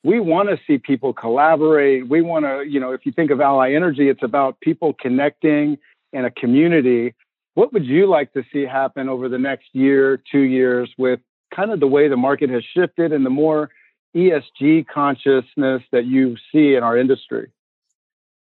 we 0.05 0.21
want 0.21 0.49
to 0.49 0.59
see 0.67 0.79
people 0.79 1.13
collaborate. 1.13 2.09
We 2.09 2.23
want 2.23 2.45
to, 2.45 2.65
you 2.67 2.81
know, 2.81 2.93
if 2.93 3.05
you 3.05 3.13
think 3.13 3.31
of 3.31 3.41
Ally 3.41 3.75
Energy, 3.75 4.09
it's 4.09 4.23
about 4.23 4.61
people 4.61 4.95
connecting 4.95 5.77
in 6.13 6.25
a 6.25 6.31
community. 6.31 7.15
What 7.59 7.73
would 7.73 7.87
you 7.87 8.07
like 8.07 8.33
to 8.35 8.45
see 8.53 8.63
happen 8.63 9.09
over 9.09 9.29
the 9.29 9.37
next 9.37 9.71
year, 9.73 10.23
two 10.31 10.43
years 10.43 10.95
with 10.97 11.19
kind 11.53 11.73
of 11.73 11.81
the 11.81 11.89
way 11.89 12.07
the 12.07 12.17
market 12.17 12.51
has 12.51 12.63
shifted 12.63 13.13
and 13.13 13.27
the 13.27 13.31
more 13.31 13.71
ESG 14.15 14.87
consciousness 14.87 15.83
that 15.91 16.05
you 16.05 16.37
see 16.53 16.77
in 16.77 16.85
our 16.85 16.97
industry? 16.97 17.51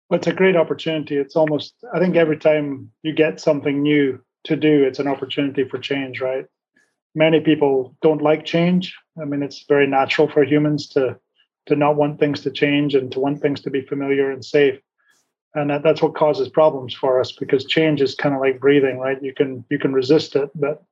Well, 0.07 0.19
it's 0.19 0.27
a 0.27 0.33
great 0.33 0.55
opportunity. 0.55 1.17
It's 1.17 1.35
almost, 1.35 1.73
I 1.91 1.97
think 1.97 2.15
every 2.15 2.37
time 2.37 2.91
you 3.01 3.11
get 3.11 3.39
something 3.39 3.81
new 3.81 4.21
to 4.43 4.55
do, 4.55 4.83
it's 4.83 4.99
an 4.99 5.07
opportunity 5.07 5.63
for 5.63 5.79
change, 5.79 6.21
right? 6.21 6.45
Many 7.15 7.39
people 7.39 7.95
don't 8.03 8.21
like 8.21 8.45
change. 8.45 8.95
I 9.19 9.25
mean, 9.25 9.41
it's 9.41 9.65
very 9.67 9.87
natural 9.87 10.29
for 10.29 10.43
humans 10.43 10.89
to 10.89 11.17
to 11.65 11.75
not 11.75 11.95
want 11.95 12.19
things 12.19 12.41
to 12.41 12.51
change 12.51 12.93
and 12.93 13.11
to 13.13 13.19
want 13.19 13.41
things 13.41 13.61
to 13.61 13.71
be 13.71 13.81
familiar 13.81 14.29
and 14.29 14.45
safe. 14.45 14.79
And 15.57 15.69
that, 15.69 15.83
that's 15.83 16.01
what 16.01 16.15
causes 16.15 16.49
problems 16.49 16.93
for 16.93 17.19
us 17.19 17.31
because 17.31 17.65
change 17.65 18.01
is 18.01 18.15
kind 18.15 18.35
of 18.35 18.41
like 18.41 18.59
breathing, 18.59 18.99
right? 18.99 19.21
You 19.21 19.33
can 19.33 19.65
you 19.69 19.79
can 19.79 19.91
resist 19.91 20.35
it, 20.35 20.49
but 20.55 20.83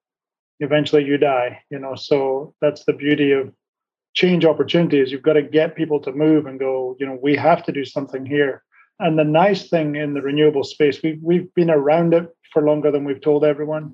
eventually 0.59 1.03
you 1.05 1.17
die, 1.17 1.61
you 1.69 1.79
know. 1.79 1.95
So 1.95 2.53
that's 2.61 2.83
the 2.85 2.93
beauty 2.93 3.31
of 3.31 3.53
change 4.13 4.45
opportunities. 4.45 5.11
You've 5.11 5.21
got 5.21 5.33
to 5.33 5.43
get 5.43 5.75
people 5.75 5.99
to 6.01 6.11
move 6.11 6.47
and 6.47 6.59
go, 6.59 6.95
you 6.99 7.05
know, 7.05 7.19
we 7.21 7.35
have 7.35 7.63
to 7.65 7.71
do 7.71 7.85
something 7.85 8.25
here 8.25 8.63
and 8.99 9.19
the 9.19 9.23
nice 9.23 9.69
thing 9.69 9.95
in 9.95 10.13
the 10.13 10.21
renewable 10.21 10.63
space, 10.63 11.01
we've 11.03 11.19
we've 11.21 11.53
been 11.53 11.69
around 11.69 12.13
it 12.13 12.29
for 12.53 12.61
longer 12.61 12.91
than 12.91 13.03
we've 13.03 13.21
told 13.21 13.43
everyone. 13.43 13.93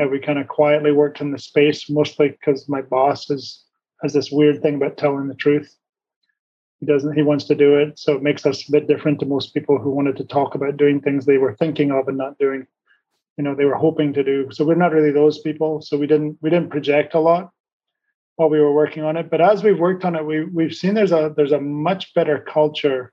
Uh, 0.00 0.08
we 0.08 0.18
kind 0.18 0.38
of 0.38 0.48
quietly 0.48 0.92
worked 0.92 1.20
in 1.20 1.30
the 1.30 1.38
space, 1.38 1.90
mostly 1.90 2.30
because 2.30 2.68
my 2.68 2.80
boss 2.80 3.28
is 3.28 3.64
has 4.02 4.14
this 4.14 4.30
weird 4.30 4.62
thing 4.62 4.76
about 4.76 4.96
telling 4.96 5.28
the 5.28 5.34
truth. 5.34 5.76
He 6.80 6.86
doesn't. 6.86 7.14
He 7.14 7.22
wants 7.22 7.44
to 7.44 7.54
do 7.54 7.76
it, 7.76 7.98
so 7.98 8.14
it 8.14 8.22
makes 8.22 8.46
us 8.46 8.68
a 8.68 8.72
bit 8.72 8.88
different 8.88 9.20
to 9.20 9.26
most 9.26 9.54
people 9.54 9.78
who 9.78 9.90
wanted 9.90 10.16
to 10.16 10.24
talk 10.24 10.54
about 10.54 10.78
doing 10.78 11.00
things 11.00 11.26
they 11.26 11.38
were 11.38 11.54
thinking 11.56 11.92
of 11.92 12.08
and 12.08 12.18
not 12.18 12.38
doing. 12.38 12.66
You 13.36 13.44
know, 13.44 13.54
they 13.54 13.66
were 13.66 13.76
hoping 13.76 14.12
to 14.14 14.24
do. 14.24 14.48
So 14.50 14.64
we're 14.64 14.74
not 14.74 14.92
really 14.92 15.12
those 15.12 15.38
people. 15.40 15.82
So 15.82 15.96
we 15.98 16.06
didn't 16.06 16.38
we 16.42 16.50
didn't 16.50 16.70
project 16.70 17.14
a 17.14 17.20
lot. 17.20 17.52
while 18.36 18.48
we 18.50 18.60
were 18.60 18.72
working 18.72 19.04
on 19.04 19.16
it. 19.18 19.30
But 19.30 19.42
as 19.42 19.62
we've 19.62 19.78
worked 19.78 20.04
on 20.04 20.16
it, 20.16 20.24
we 20.24 20.44
we've 20.44 20.74
seen 20.74 20.94
there's 20.94 21.12
a 21.12 21.32
there's 21.36 21.52
a 21.52 21.60
much 21.60 22.14
better 22.14 22.38
culture 22.40 23.12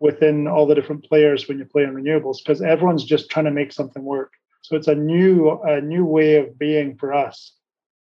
within 0.00 0.48
all 0.48 0.66
the 0.66 0.74
different 0.74 1.04
players 1.04 1.48
when 1.48 1.58
you 1.58 1.64
play 1.64 1.84
in 1.84 1.94
renewables 1.94 2.38
because 2.38 2.60
everyone's 2.60 3.04
just 3.04 3.30
trying 3.30 3.44
to 3.46 3.50
make 3.52 3.72
something 3.72 4.02
work. 4.02 4.32
So 4.62 4.76
it's 4.76 4.88
a 4.88 4.94
new 4.94 5.60
a 5.64 5.80
new 5.80 6.04
way 6.04 6.36
of 6.36 6.58
being 6.58 6.96
for 6.96 7.14
us, 7.14 7.52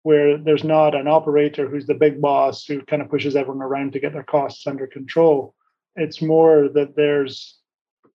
where 0.03 0.39
there's 0.39 0.65
not 0.65 0.95
an 0.95 1.09
operator 1.09 1.69
who's 1.69 1.87
the 1.87 1.95
big 1.95 2.21
boss 2.21 2.65
who 2.65 2.83
kind 2.83 3.03
of 3.03 3.11
pushes 3.11 3.37
everyone 3.37 3.63
around 3.63 3.93
to 3.93 4.01
get 4.01 4.13
their 4.13 4.23
costs 4.23 4.67
under 4.67 4.87
control. 4.87 5.55
It's 5.97 6.23
more 6.23 6.69
that 6.75 6.97
there's 6.97 7.57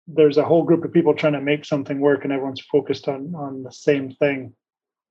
there's 0.07 0.37
a 0.37 0.43
whole 0.43 0.63
group 0.63 0.83
of 0.83 0.91
people 0.91 1.13
trying 1.13 1.33
to 1.33 1.41
make 1.41 1.63
something 1.63 1.99
work, 1.99 2.23
and 2.23 2.33
everyone's 2.33 2.61
focused 2.61 3.07
on 3.07 3.33
on 3.35 3.63
the 3.63 3.71
same 3.71 4.11
thing. 4.11 4.53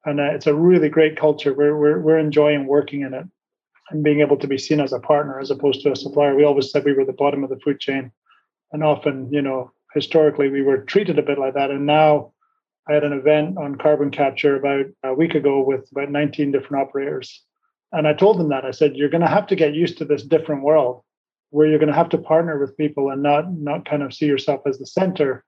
And 0.04 0.20
uh, 0.20 0.34
it's 0.34 0.46
a 0.46 0.54
really 0.54 0.88
great 0.88 1.16
culture. 1.16 1.54
We're 1.54 1.76
we're 1.76 2.00
we're 2.00 2.18
enjoying 2.18 2.66
working 2.66 3.02
in 3.02 3.14
it 3.14 3.26
and 3.90 4.04
being 4.04 4.20
able 4.20 4.36
to 4.38 4.48
be 4.48 4.58
seen 4.58 4.80
as 4.80 4.92
a 4.92 5.00
partner 5.00 5.38
as 5.38 5.50
opposed 5.50 5.82
to 5.82 5.92
a 5.92 5.96
supplier. 5.96 6.34
We 6.34 6.44
always 6.44 6.70
said 6.70 6.84
we 6.84 6.94
were 6.94 7.04
the 7.04 7.12
bottom 7.12 7.44
of 7.44 7.50
the 7.50 7.60
food 7.60 7.80
chain, 7.80 8.10
and 8.72 8.82
often, 8.82 9.32
you 9.32 9.42
know, 9.42 9.72
historically 9.94 10.48
we 10.48 10.62
were 10.62 10.78
treated 10.78 11.18
a 11.18 11.22
bit 11.22 11.38
like 11.38 11.54
that. 11.54 11.70
And 11.70 11.86
now 11.86 12.31
I 12.88 12.94
had 12.94 13.04
an 13.04 13.12
event 13.12 13.58
on 13.58 13.76
carbon 13.76 14.10
capture 14.10 14.56
about 14.56 14.86
a 15.04 15.14
week 15.14 15.34
ago 15.34 15.62
with 15.62 15.88
about 15.92 16.10
19 16.10 16.50
different 16.50 16.82
operators. 16.82 17.42
And 17.92 18.08
I 18.08 18.14
told 18.14 18.38
them 18.38 18.48
that 18.48 18.64
I 18.64 18.70
said, 18.70 18.96
you're 18.96 19.10
going 19.10 19.22
to 19.22 19.28
have 19.28 19.46
to 19.48 19.56
get 19.56 19.74
used 19.74 19.98
to 19.98 20.04
this 20.04 20.22
different 20.22 20.62
world 20.62 21.02
where 21.50 21.66
you're 21.66 21.78
going 21.78 21.90
to 21.90 21.94
have 21.94 22.08
to 22.08 22.18
partner 22.18 22.58
with 22.58 22.76
people 22.76 23.10
and 23.10 23.22
not 23.22 23.52
not 23.52 23.84
kind 23.84 24.02
of 24.02 24.14
see 24.14 24.26
yourself 24.26 24.62
as 24.66 24.78
the 24.78 24.86
center, 24.86 25.44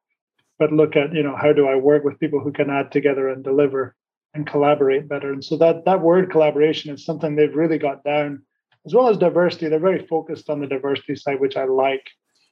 but 0.59 0.73
look 0.73 0.97
at, 0.97 1.13
you 1.15 1.23
know, 1.23 1.35
how 1.35 1.53
do 1.53 1.67
I 1.67 1.77
work 1.77 2.05
with 2.05 2.21
people 2.21 2.41
who 2.41 2.53
can 2.53 2.71
add 2.71 2.93
together 2.93 3.29
and 3.29 3.43
deliver 3.43 3.97
and 4.35 4.47
collaborate 4.47 5.09
better. 5.09 5.33
And 5.33 5.43
so 5.43 5.57
that 5.57 5.87
that 5.87 6.03
word 6.03 6.31
collaboration 6.31 6.93
is 6.93 7.05
something 7.05 7.35
they've 7.35 7.55
really 7.55 7.79
got 7.79 8.05
down, 8.05 8.43
as 8.85 8.95
well 8.95 9.09
as 9.09 9.17
diversity. 9.17 9.69
They're 9.69 9.79
very 9.79 10.07
focused 10.07 10.51
on 10.51 10.61
the 10.61 10.67
diversity 10.67 11.17
side, 11.17 11.41
which 11.41 11.57
I 11.57 11.65
like. 11.65 12.07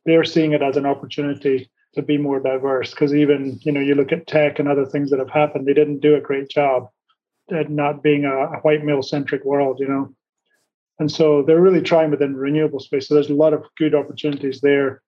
They're 0.07 0.25
seeing 0.25 0.53
it 0.53 0.63
as 0.63 0.77
an 0.77 0.87
opportunity 0.87 1.71
to 1.95 2.03
be 2.03 2.17
more 2.17 2.41
diverse 2.41 2.91
because 2.91 3.15
even 3.15 3.59
you 3.63 3.73
know 3.73 3.81
you 3.81 3.95
look 3.95 4.13
at 4.13 4.27
tech 4.27 4.59
and 4.59 4.69
other 4.69 4.87
things 4.87 5.11
that 5.11 5.19
have 5.19 5.31
happened 5.31 5.67
they 5.67 5.75
didn't 5.75 6.01
do 6.01 6.15
a 6.15 6.21
great 6.21 6.49
job 6.49 6.89
at 7.51 7.71
not 7.71 8.03
being 8.03 8.25
a, 8.25 8.35
a 8.35 8.61
white 8.63 8.85
male 8.85 9.03
centric 9.03 9.45
world 9.45 9.79
you 9.81 9.89
know? 9.89 10.15
And 10.99 11.11
so 11.11 11.43
they're 11.43 11.61
really 11.61 11.83
trying 11.83 12.11
within 12.11 12.37
renewable 12.37 12.81
space 12.81 13.09
so 13.09 13.15
there's 13.15 13.31
a 13.31 13.35
lot 13.35 13.53
of 13.53 13.65
good 13.77 13.95
opportunities 13.95 14.61
there 14.61 15.03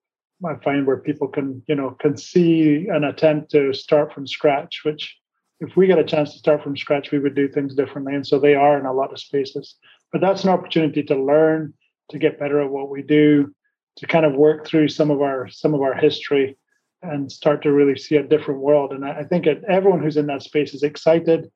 i 0.45 0.55
find 0.57 0.87
where 0.87 0.99
people 0.99 1.29
can 1.29 1.63
you 1.69 1.75
know 1.75 1.91
can 2.01 2.17
see 2.17 2.87
an 2.89 3.05
attempt 3.05 3.51
to 3.53 3.73
start 3.73 4.13
from 4.13 4.27
scratch 4.27 4.81
which 4.85 5.17
if 5.61 5.77
we 5.77 5.87
get 5.87 5.99
a 5.99 6.05
chance 6.05 6.33
to 6.33 6.39
start 6.39 6.63
from 6.63 6.77
scratch 6.77 7.11
we 7.11 7.19
would 7.19 7.35
do 7.35 7.49
things 7.49 7.75
differently 7.75 8.15
and 8.15 8.27
so 8.27 8.39
they 8.39 8.55
are 8.55 8.79
in 8.79 8.87
a 8.87 8.93
lot 8.93 9.13
of 9.13 9.21
spaces. 9.21 9.77
But 10.13 10.21
that's 10.21 10.45
an 10.45 10.51
opportunity 10.51 11.03
to 11.05 11.17
learn 11.17 11.75
to 12.11 12.19
get 12.19 12.39
better 12.39 12.61
at 12.61 12.71
what 12.71 12.91
we 12.91 13.03
do 13.03 13.55
to 13.97 14.07
kind 14.07 14.27
of 14.27 14.35
work 14.35 14.67
through 14.67 14.89
some 14.89 15.11
of 15.11 15.23
our 15.23 15.49
some 15.49 15.75
of 15.75 15.83
our 15.83 15.95
history 15.95 16.57
and 17.05 17.31
start 17.31 17.63
to 17.63 17.73
really 17.73 17.97
see 17.97 18.17
a 18.17 18.23
different 18.23 18.61
world. 18.61 18.93
And 18.93 19.05
I 19.05 19.25
think 19.25 19.47
everyone 19.47 20.03
who's 20.03 20.17
in 20.17 20.27
that 20.27 20.43
space 20.43 20.75
is 20.75 20.83
excited. 20.83 21.51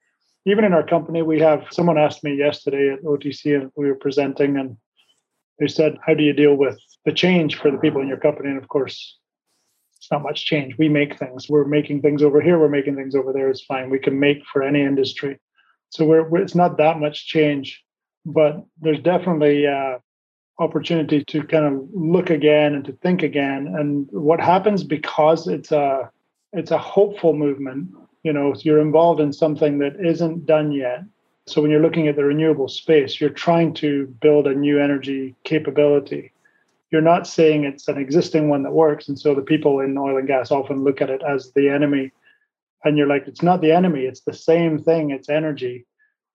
Even 0.47 0.65
in 0.65 0.73
our 0.73 0.87
company, 0.87 1.23
we 1.23 1.41
have 1.41 1.65
someone 1.71 1.99
asked 1.99 2.25
me 2.25 2.35
yesterday 2.35 2.93
at 2.93 3.03
OTC, 3.03 3.61
and 3.61 3.71
we 3.77 3.87
were 3.87 3.97
presenting, 3.97 4.57
and 4.57 4.77
they 5.59 5.67
said, 5.67 5.99
How 6.07 6.15
do 6.15 6.23
you 6.23 6.33
deal 6.33 6.55
with 6.55 6.79
the 7.05 7.13
change 7.13 7.57
for 7.57 7.71
the 7.71 7.79
people 7.79 8.01
in 8.01 8.09
your 8.09 8.19
company? 8.19 8.49
And 8.49 8.59
of 8.59 8.69
course, 8.69 9.19
it's 9.97 10.11
not 10.11 10.23
much 10.23 10.45
change. 10.45 10.79
We 10.79 10.89
make 10.89 11.19
things. 11.19 11.49
We're 11.49 11.65
making 11.65 12.03
things 12.03 12.23
over 12.23 12.41
here. 12.41 12.59
We're 12.59 12.69
making 12.69 12.97
things 12.97 13.15
over 13.15 13.33
there. 13.33 13.51
It's 13.51 13.65
fine. 13.65 13.91
We 13.91 13.99
can 13.99 14.19
make 14.19 14.43
for 14.53 14.63
any 14.63 14.83
industry. 14.83 15.39
So 15.91 16.05
we're, 16.05 16.29
we're 16.29 16.43
it's 16.43 16.55
not 16.55 16.79
that 16.79 17.01
much 17.01 17.27
change, 17.27 17.83
but 18.25 18.65
there's 18.81 19.01
definitely 19.01 19.67
uh, 19.67 19.99
opportunity 20.59 21.25
to 21.25 21.43
kind 21.45 21.65
of 21.65 21.89
look 21.93 22.31
again 22.31 22.75
and 22.75 22.85
to 22.85 22.93
think 22.93 23.23
again. 23.23 23.75
And 23.79 24.09
what 24.11 24.41
happens 24.41 24.83
because 24.83 25.47
it's 25.47 25.73
a 25.73 26.11
it's 26.53 26.71
a 26.71 26.79
hopeful 26.79 27.35
movement 27.35 27.91
you 28.23 28.33
know 28.33 28.55
you're 28.61 28.81
involved 28.81 29.21
in 29.21 29.33
something 29.33 29.79
that 29.79 29.95
isn't 30.05 30.47
done 30.47 30.73
yet. 30.73 31.05
So 31.47 31.63
when 31.63 31.71
you're 31.71 31.83
looking 31.83 32.09
at 32.09 32.17
the 32.17 32.25
renewable 32.25 32.69
space 32.69 33.21
you're 33.21 33.31
trying 33.31 33.75
to 33.75 34.07
build 34.21 34.47
a 34.47 34.55
new 34.55 34.81
energy 34.81 35.35
capability. 35.45 36.33
You're 36.91 37.03
not 37.03 37.27
saying 37.27 37.65
it's 37.65 37.87
an 37.89 37.99
existing 37.99 38.49
one 38.49 38.63
that 38.63 38.73
works. 38.73 39.09
And 39.09 39.19
so 39.19 39.35
the 39.35 39.43
people 39.43 39.81
in 39.81 39.97
oil 39.99 40.17
and 40.17 40.27
gas 40.27 40.51
often 40.51 40.85
look 40.85 41.03
at 41.03 41.11
it 41.11 41.21
as 41.23 41.53
the 41.53 41.69
enemy. 41.69 42.13
And 42.85 42.97
you're 42.97 43.07
like 43.07 43.29
it's 43.29 43.43
not 43.43 43.61
the 43.61 43.73
enemy 43.73 44.01
it's 44.07 44.23
the 44.23 44.33
same 44.33 44.83
thing 44.83 45.11
it's 45.11 45.29
energy. 45.29 45.87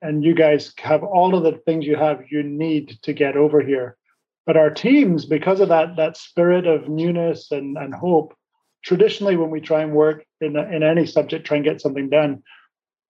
And 0.02 0.24
you 0.24 0.34
guys 0.34 0.74
have 0.78 1.04
all 1.04 1.36
of 1.36 1.44
the 1.44 1.60
things 1.66 1.86
you 1.86 1.98
have 1.98 2.24
you 2.30 2.42
need 2.44 3.00
to 3.02 3.12
get 3.12 3.36
over 3.36 3.62
here 3.62 3.98
but 4.46 4.58
our 4.58 4.70
teams, 4.70 5.26
because 5.26 5.60
of 5.60 5.70
that 5.70 5.96
that 5.96 6.18
spirit 6.18 6.68
of 6.68 6.90
newness 6.90 7.52
and, 7.52 7.78
and 7.78 7.94
hope, 7.94 8.36
traditionally 8.84 9.38
when 9.38 9.50
we 9.50 9.62
try 9.62 9.82
and 9.82 9.94
work 9.94 10.26
in, 10.42 10.58
in 10.58 10.84
any 10.84 11.06
subject, 11.06 11.46
try 11.46 11.58
and 11.58 11.66
get 11.66 11.82
something 11.82 12.10
done, 12.10 12.44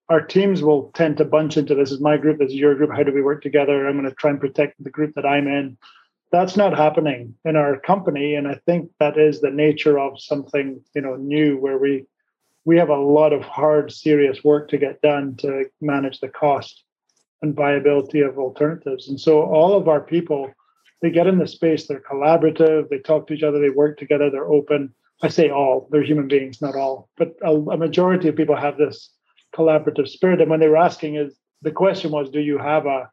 our 0.08 0.20
teams 0.20 0.62
will 0.62 0.92
tend 0.94 1.16
to 1.16 1.24
bunch 1.24 1.56
into 1.56 1.74
this 1.74 1.90
is 1.90 2.00
my 2.00 2.16
group, 2.16 2.38
this 2.38 2.50
is 2.50 2.54
your 2.54 2.74
group, 2.74 2.90
how 2.94 3.02
do 3.02 3.12
we 3.12 3.22
work 3.22 3.42
together? 3.42 3.86
I'm 3.86 3.98
going 3.98 4.08
to 4.08 4.14
try 4.14 4.30
and 4.30 4.40
protect 4.40 4.82
the 4.82 4.90
group 4.90 5.14
that 5.14 5.26
I'm 5.26 5.48
in. 5.48 5.76
That's 6.30 6.56
not 6.56 6.76
happening 6.76 7.34
in 7.44 7.56
our 7.56 7.78
company. 7.78 8.34
And 8.34 8.46
I 8.46 8.58
think 8.66 8.90
that 9.00 9.18
is 9.18 9.40
the 9.40 9.50
nature 9.50 9.98
of 9.98 10.20
something, 10.20 10.80
you 10.94 11.00
know, 11.00 11.16
new 11.16 11.56
where 11.58 11.78
we 11.78 12.06
we 12.66 12.78
have 12.78 12.88
a 12.88 12.96
lot 12.96 13.34
of 13.34 13.42
hard, 13.42 13.92
serious 13.92 14.42
work 14.42 14.68
to 14.70 14.78
get 14.78 15.02
done 15.02 15.36
to 15.36 15.66
manage 15.82 16.20
the 16.20 16.28
cost 16.28 16.82
and 17.42 17.54
viability 17.54 18.22
of 18.22 18.38
alternatives. 18.38 19.08
And 19.08 19.20
so 19.20 19.42
all 19.42 19.74
of 19.74 19.86
our 19.86 20.00
people 20.00 20.50
they 21.04 21.10
get 21.10 21.26
in 21.26 21.38
the 21.38 21.46
space, 21.46 21.86
they're 21.86 22.00
collaborative, 22.00 22.88
they 22.88 22.98
talk 22.98 23.26
to 23.26 23.34
each 23.34 23.42
other, 23.42 23.60
they 23.60 23.70
work 23.70 23.98
together, 23.98 24.30
they're 24.30 24.50
open. 24.50 24.94
I 25.22 25.28
say 25.28 25.50
all, 25.50 25.88
they're 25.90 26.02
human 26.02 26.28
beings, 26.28 26.60
not 26.60 26.74
all, 26.74 27.08
but 27.16 27.34
a, 27.42 27.52
a 27.52 27.76
majority 27.76 28.28
of 28.28 28.36
people 28.36 28.56
have 28.56 28.76
this 28.76 29.10
collaborative 29.54 30.08
spirit. 30.08 30.40
And 30.40 30.50
when 30.50 30.60
they 30.60 30.68
were 30.68 30.76
asking, 30.76 31.16
is 31.16 31.38
the 31.62 31.70
question 31.70 32.10
was, 32.10 32.30
do 32.30 32.40
you 32.40 32.58
have 32.58 32.86
a 32.86 33.10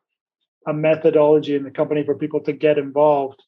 a 0.68 0.74
methodology 0.74 1.56
in 1.56 1.64
the 1.64 1.72
company 1.72 2.04
for 2.04 2.16
people 2.16 2.40
to 2.42 2.54
get 2.54 2.78
involved? 2.78 3.42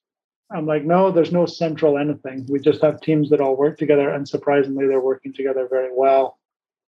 I'm 0.51 0.65
like, 0.65 0.83
no, 0.83 1.11
there's 1.11 1.31
no 1.31 1.45
central 1.45 1.97
anything. 1.97 2.45
We 2.49 2.59
just 2.59 2.81
have 2.81 3.01
teams 3.01 3.29
that 3.29 3.41
all 3.41 3.55
work 3.55 3.77
together, 3.77 4.09
and 4.09 4.27
surprisingly, 4.27 4.87
they're 4.87 4.99
working 4.99 5.33
together 5.33 5.67
very 5.69 5.89
well, 5.95 6.39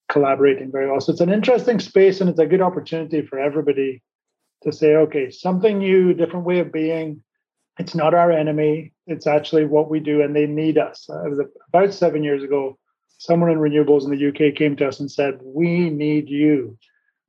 collaborating 0.09 0.71
very 0.73 0.91
well. 0.91 1.01
So 1.01 1.13
it's 1.13 1.21
an 1.21 1.33
interesting 1.33 1.79
space, 1.81 2.21
and 2.21 2.29
it's 2.29 2.39
a 2.39 2.47
good 2.47 2.63
opportunity 2.63 3.23
for 3.23 3.39
everybody 3.39 4.03
to 4.63 4.73
say, 4.73 4.97
okay, 4.97 5.31
something 5.31 5.79
new, 5.79 6.15
different 6.15 6.47
way 6.47 6.59
of 6.59 6.73
being, 6.73 7.23
it's 7.79 7.95
not 7.95 8.15
our 8.15 8.31
enemy. 8.31 8.93
It's 9.07 9.27
actually 9.27 9.65
what 9.65 9.91
we 9.91 10.01
do, 10.01 10.23
and 10.23 10.35
they 10.35 10.47
need 10.47 10.79
us. 10.79 11.09
Uh, 11.11 11.45
about 11.69 11.93
seven 11.93 12.23
years 12.23 12.43
ago. 12.43 12.79
Someone 13.19 13.51
in 13.51 13.59
renewables 13.59 14.05
in 14.05 14.11
the 14.11 14.29
UK 14.29 14.55
came 14.55 14.77
to 14.77 14.89
us 14.89 15.01
and 15.01 15.11
said, 15.11 15.39
"We 15.43 15.91
need 15.91 16.29
you. 16.29 16.77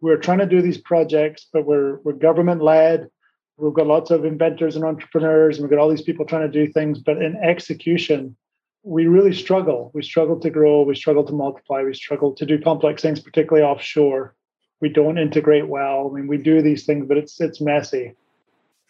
We're 0.01 0.17
trying 0.17 0.39
to 0.39 0.45
do 0.45 0.61
these 0.61 0.77
projects, 0.77 1.47
but 1.51 1.65
we're 1.65 1.99
we're 2.01 2.13
government 2.13 2.61
led. 2.61 3.09
We've 3.57 3.73
got 3.73 3.87
lots 3.87 4.11
of 4.11 4.25
inventors 4.25 4.75
and 4.75 4.83
entrepreneurs, 4.83 5.57
and 5.57 5.63
we've 5.63 5.69
got 5.69 5.79
all 5.79 5.89
these 5.89 6.01
people 6.01 6.25
trying 6.25 6.51
to 6.51 6.65
do 6.65 6.71
things, 6.71 6.99
but 6.99 7.21
in 7.21 7.37
execution, 7.37 8.35
we 8.83 9.07
really 9.07 9.33
struggle. 9.33 9.91
We 9.93 10.03
struggle 10.03 10.39
to 10.41 10.49
grow. 10.49 10.83
We 10.83 10.95
struggle 10.95 11.23
to 11.23 11.33
multiply. 11.33 11.81
We 11.83 11.93
struggle 11.93 12.33
to 12.33 12.45
do 12.45 12.59
complex 12.59 13.01
things, 13.01 13.21
particularly 13.21 13.65
offshore. 13.65 14.35
We 14.81 14.89
don't 14.89 15.17
integrate 15.17 15.69
well. 15.69 16.09
I 16.11 16.15
mean, 16.15 16.27
we 16.27 16.37
do 16.37 16.61
these 16.61 16.85
things, 16.85 17.05
but 17.07 17.17
it's 17.17 17.39
it's 17.39 17.61
messy." 17.61 18.15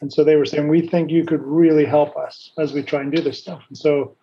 And 0.05 0.13
so 0.13 0.23
they 0.23 0.35
were 0.35 0.45
saying, 0.45 0.67
we 0.67 0.87
think 0.87 1.09
you 1.09 1.25
could 1.25 1.41
really 1.41 1.83
help 1.83 2.15
us 2.15 2.51
as 2.59 2.73
we 2.73 2.83
try 2.83 3.01
and 3.01 3.11
do 3.11 3.23
this 3.23 3.39
stuff. 3.39 3.63
And 3.69 3.75
so 3.75 4.15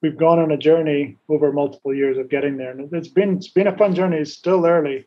we've 0.00 0.16
gone 0.16 0.38
on 0.38 0.52
a 0.52 0.56
journey 0.56 1.16
over 1.28 1.52
multiple 1.52 1.92
years 1.92 2.18
of 2.18 2.28
getting 2.28 2.56
there. 2.56 2.70
And 2.70 2.88
it's 2.94 3.08
been 3.08 3.38
it's 3.38 3.48
been 3.48 3.66
a 3.66 3.76
fun 3.76 3.96
journey. 3.96 4.18
It's 4.18 4.32
still 4.32 4.64
early. 4.64 5.04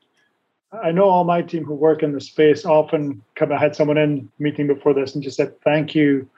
I 0.84 0.92
know 0.92 1.06
all 1.06 1.24
my 1.24 1.42
team 1.42 1.64
who 1.64 1.76
work 1.76 2.04
in 2.04 2.12
the 2.12 2.20
space 2.20 2.66
often 2.66 3.24
come 3.36 3.54
I 3.54 3.58
had 3.58 3.74
someone 3.74 3.98
in 3.98 4.30
meeting 4.38 4.68
before 4.68 4.94
this 4.94 5.16
and 5.16 5.24
just 5.24 5.38
said, 5.38 5.58
Thank 5.62 5.96
you 5.96 6.30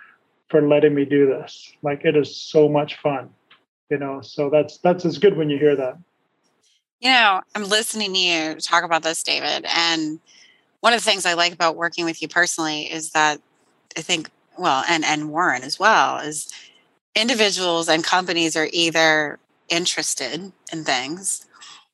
for 0.50 0.62
letting 0.62 0.94
me 0.94 1.04
do 1.04 1.26
this. 1.26 1.74
Like 1.82 2.06
it 2.06 2.16
is 2.16 2.40
so 2.40 2.70
much 2.70 2.98
fun. 2.98 3.32
You 3.90 3.98
know, 3.98 4.22
so 4.22 4.52
that's 4.52 4.78
that's 4.78 5.04
as 5.04 5.18
good 5.18 5.36
when 5.36 5.50
you 5.50 5.58
hear 5.58 5.76
that. 5.76 5.98
You 7.00 7.10
know, 7.10 7.42
I'm 7.56 7.64
listening 7.64 8.14
to 8.14 8.20
you 8.20 8.54
talk 8.58 8.84
about 8.84 9.02
this, 9.02 9.24
David, 9.24 9.66
and 9.68 10.20
one 10.82 10.94
of 10.94 11.00
the 11.04 11.10
things 11.10 11.26
I 11.26 11.34
like 11.34 11.54
about 11.54 11.76
working 11.76 12.06
with 12.06 12.22
you 12.22 12.28
personally 12.28 12.84
is 12.84 13.10
that 13.14 13.42
I 13.98 14.02
think, 14.02 14.30
well, 14.58 14.84
and 14.90 15.04
and 15.06 15.30
Warren 15.30 15.64
as 15.64 15.80
well, 15.80 16.20
is 16.20 16.52
individuals 17.16 17.90
and 17.90 18.04
companies 18.04 18.56
are 18.56 18.70
either 18.72 19.40
interested 19.70 20.52
in 20.72 20.84
things 20.84 21.46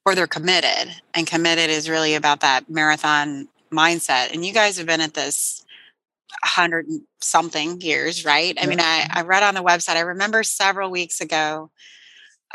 or 0.06 0.16
they're 0.16 0.28
committed. 0.28 0.94
And 1.14 1.28
committed 1.28 1.70
is 1.70 1.90
really 1.90 2.16
about 2.16 2.42
that 2.42 2.70
marathon 2.70 3.48
mindset. 3.72 4.34
And 4.34 4.46
you 4.46 4.54
guys 4.54 4.78
have 4.78 4.88
been 4.88 5.02
at 5.02 5.14
this 5.14 5.66
hundred 6.44 6.88
something 7.22 7.82
years, 7.82 8.26
right? 8.26 8.56
I 8.62 8.66
mean, 8.66 8.80
I, 8.80 9.08
I 9.12 9.22
read 9.22 9.44
on 9.44 9.56
the 9.56 9.64
website, 9.64 9.96
I 9.96 10.02
remember 10.02 10.44
several 10.44 10.92
weeks 10.92 11.22
ago 11.22 11.72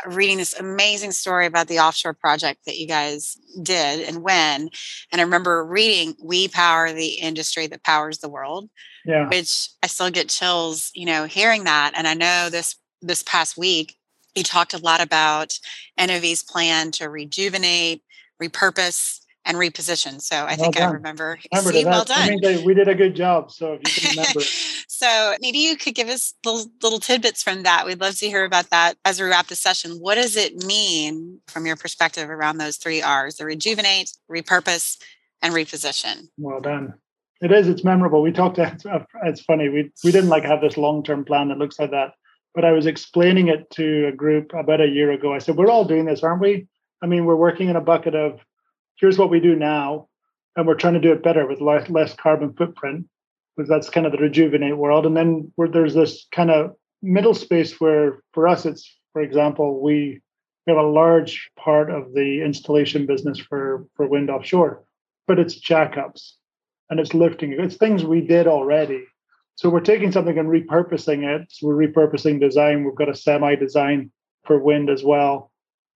uh, 0.05 0.09
reading 0.09 0.37
this 0.37 0.57
amazing 0.57 1.11
story 1.11 1.45
about 1.45 1.67
the 1.67 1.79
offshore 1.79 2.13
project 2.13 2.65
that 2.65 2.77
you 2.77 2.87
guys 2.87 3.37
did 3.61 4.07
and 4.07 4.23
when. 4.23 4.69
And 5.11 5.19
I 5.19 5.23
remember 5.23 5.65
reading, 5.65 6.15
We 6.23 6.47
Power 6.47 6.91
the 6.93 7.19
Industry 7.19 7.67
That 7.67 7.83
Powers 7.83 8.19
the 8.19 8.29
World. 8.29 8.69
Yeah. 9.05 9.27
Which 9.29 9.69
I 9.81 9.87
still 9.87 10.11
get 10.11 10.29
chills, 10.29 10.91
you 10.93 11.05
know, 11.05 11.25
hearing 11.25 11.63
that. 11.65 11.93
And 11.95 12.07
I 12.07 12.13
know 12.13 12.49
this 12.49 12.75
this 13.01 13.23
past 13.23 13.57
week, 13.57 13.97
you 14.35 14.43
talked 14.43 14.73
a 14.73 14.77
lot 14.77 15.01
about 15.01 15.57
NOV's 15.99 16.43
plan 16.43 16.91
to 16.91 17.09
rejuvenate, 17.09 18.03
repurpose, 18.41 19.21
and 19.45 19.57
reposition. 19.57 20.21
So 20.21 20.35
I 20.35 20.45
well 20.45 20.55
think 20.55 20.75
done. 20.75 20.89
I 20.89 20.91
remember. 20.91 21.39
remember 21.51 21.71
See, 21.73 21.85
well 21.85 22.05
done. 22.05 22.17
I 22.21 22.35
mean, 22.35 22.63
we 22.63 22.73
did 22.73 22.87
a 22.87 22.95
good 22.95 23.15
job. 23.15 23.51
So 23.51 23.73
if 23.73 24.03
you 24.03 24.09
can 24.09 24.17
remember. 24.17 24.41
so 24.87 25.35
maybe 25.41 25.57
you 25.57 25.75
could 25.77 25.95
give 25.95 26.09
us 26.09 26.33
little, 26.45 26.71
little 26.83 26.99
tidbits 26.99 27.41
from 27.41 27.63
that. 27.63 27.85
We'd 27.85 27.99
love 27.99 28.17
to 28.19 28.27
hear 28.27 28.45
about 28.45 28.69
that 28.69 28.97
as 29.03 29.19
we 29.19 29.27
wrap 29.27 29.47
the 29.47 29.55
session. 29.55 29.93
What 29.93 30.15
does 30.15 30.35
it 30.35 30.63
mean 30.65 31.39
from 31.47 31.65
your 31.65 31.75
perspective 31.75 32.29
around 32.29 32.57
those 32.57 32.77
three 32.77 33.01
R's: 33.01 33.37
the 33.37 33.45
rejuvenate, 33.45 34.11
repurpose, 34.29 34.97
and 35.41 35.53
reposition? 35.53 36.27
Well 36.37 36.61
done. 36.61 36.93
It 37.41 37.51
is. 37.51 37.67
It's 37.67 37.83
memorable. 37.83 38.21
We 38.21 38.31
talked. 38.31 38.57
To, 38.57 38.63
uh, 38.89 39.03
it's 39.23 39.41
funny. 39.41 39.67
We 39.67 39.91
we 40.03 40.11
didn't 40.11 40.29
like 40.29 40.43
have 40.43 40.61
this 40.61 40.77
long 40.77 41.03
term 41.03 41.25
plan 41.25 41.49
that 41.49 41.57
looks 41.57 41.79
like 41.79 41.91
that. 41.91 42.13
But 42.53 42.65
I 42.65 42.71
was 42.71 42.85
explaining 42.85 43.47
it 43.47 43.69
to 43.71 44.07
a 44.07 44.11
group 44.11 44.51
about 44.53 44.81
a 44.81 44.87
year 44.87 45.11
ago. 45.11 45.33
I 45.33 45.39
said, 45.39 45.57
"We're 45.57 45.71
all 45.71 45.85
doing 45.85 46.05
this, 46.05 46.23
aren't 46.23 46.41
we? 46.41 46.67
I 47.01 47.07
mean, 47.07 47.25
we're 47.25 47.35
working 47.35 47.69
in 47.69 47.75
a 47.75 47.81
bucket 47.81 48.13
of 48.13 48.39
here's 48.97 49.17
what 49.17 49.31
we 49.31 49.39
do 49.39 49.55
now, 49.55 50.07
and 50.55 50.67
we're 50.67 50.75
trying 50.75 50.93
to 50.93 50.99
do 50.99 51.11
it 51.11 51.23
better 51.23 51.47
with 51.47 51.61
less, 51.61 51.89
less 51.89 52.13
carbon 52.13 52.53
footprint, 52.53 53.07
because 53.57 53.67
that's 53.67 53.89
kind 53.89 54.05
of 54.05 54.11
the 54.11 54.19
rejuvenate 54.19 54.77
world. 54.77 55.07
And 55.07 55.17
then 55.17 55.51
there's 55.57 55.95
this 55.95 56.27
kind 56.31 56.51
of 56.51 56.75
middle 57.01 57.33
space 57.33 57.81
where, 57.81 58.21
for 58.33 58.47
us, 58.47 58.67
it's 58.67 58.99
for 59.13 59.23
example, 59.23 59.81
we 59.81 60.21
we 60.67 60.73
have 60.73 60.83
a 60.83 60.87
large 60.87 61.49
part 61.57 61.89
of 61.89 62.13
the 62.13 62.43
installation 62.43 63.07
business 63.07 63.39
for 63.39 63.87
for 63.95 64.07
wind 64.07 64.29
offshore, 64.29 64.83
but 65.25 65.39
it's 65.39 65.59
jackups 65.59 66.33
and 66.91 66.99
it's 66.99 67.15
lifting. 67.15 67.53
It's 67.53 67.77
things 67.77 68.03
we 68.03 68.21
did 68.21 68.45
already. 68.45 69.05
So 69.55 69.69
we're 69.69 69.79
taking 69.79 70.11
something 70.11 70.37
and 70.37 70.47
repurposing 70.47 71.23
it. 71.23 71.47
So 71.49 71.67
we're 71.67 71.87
repurposing 71.87 72.39
design. 72.39 72.83
We've 72.83 72.95
got 72.95 73.09
a 73.09 73.15
semi 73.15 73.55
design 73.55 74.11
for 74.45 74.59
wind 74.59 74.89
as 74.91 75.03
well 75.03 75.51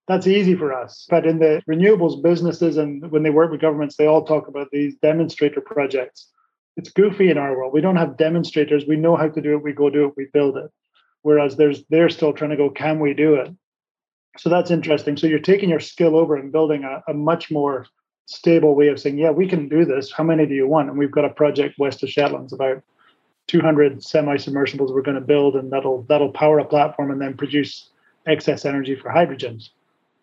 that's 0.07 0.27
easy 0.27 0.55
for 0.55 0.73
us. 0.73 1.07
But 1.09 1.25
in 1.25 1.39
the 1.39 1.61
renewables 1.69 2.21
businesses 2.21 2.77
and 2.77 3.09
when 3.11 3.23
they 3.23 3.29
work 3.29 3.51
with 3.51 3.61
governments, 3.61 3.95
they 3.95 4.05
all 4.05 4.23
talk 4.23 4.47
about 4.47 4.69
these 4.71 4.95
demonstrator 4.97 5.61
projects. 5.61 6.29
It's 6.77 6.91
goofy 6.91 7.29
in 7.29 7.37
our 7.37 7.57
world. 7.57 7.73
We 7.73 7.81
don't 7.81 7.95
have 7.95 8.17
demonstrators. 8.17 8.85
We 8.85 8.97
know 8.97 9.15
how 9.15 9.29
to 9.29 9.41
do 9.41 9.53
it. 9.53 9.63
We 9.63 9.73
go 9.73 9.89
do 9.89 10.05
it. 10.05 10.13
We 10.17 10.27
build 10.31 10.57
it. 10.57 10.69
Whereas 11.21 11.55
there's 11.55 11.83
they're 11.89 12.09
still 12.09 12.33
trying 12.33 12.51
to 12.51 12.57
go, 12.57 12.69
can 12.69 12.99
we 12.99 13.13
do 13.13 13.35
it? 13.35 13.51
So 14.37 14.49
that's 14.49 14.69
interesting. 14.69 15.17
So 15.17 15.27
you're 15.27 15.39
taking 15.39 15.69
your 15.69 15.79
skill 15.79 16.15
over 16.15 16.35
and 16.35 16.51
building 16.51 16.83
a, 16.83 17.01
a 17.07 17.13
much 17.13 17.49
more 17.49 17.87
stable 18.25 18.75
way 18.75 18.87
of 18.87 18.99
saying, 18.99 19.17
yeah, 19.17 19.31
we 19.31 19.47
can 19.47 19.69
do 19.69 19.85
this. 19.85 20.11
How 20.11 20.23
many 20.23 20.45
do 20.45 20.53
you 20.53 20.67
want? 20.67 20.89
And 20.89 20.97
we've 20.97 21.11
got 21.11 21.25
a 21.25 21.29
project 21.29 21.77
west 21.77 22.03
of 22.03 22.09
Shetlands 22.09 22.53
about 22.53 22.81
200 23.47 24.03
semi-submersibles 24.03 24.91
we're 24.91 25.01
going 25.01 25.15
to 25.15 25.21
build, 25.21 25.55
and 25.55 25.71
that'll 25.71 26.03
that'll 26.03 26.31
power 26.31 26.59
a 26.59 26.65
platform 26.65 27.11
and 27.11 27.21
then 27.21 27.37
produce 27.37 27.89
excess 28.25 28.65
energy 28.65 28.95
for 28.95 29.11
hydrogens 29.11 29.69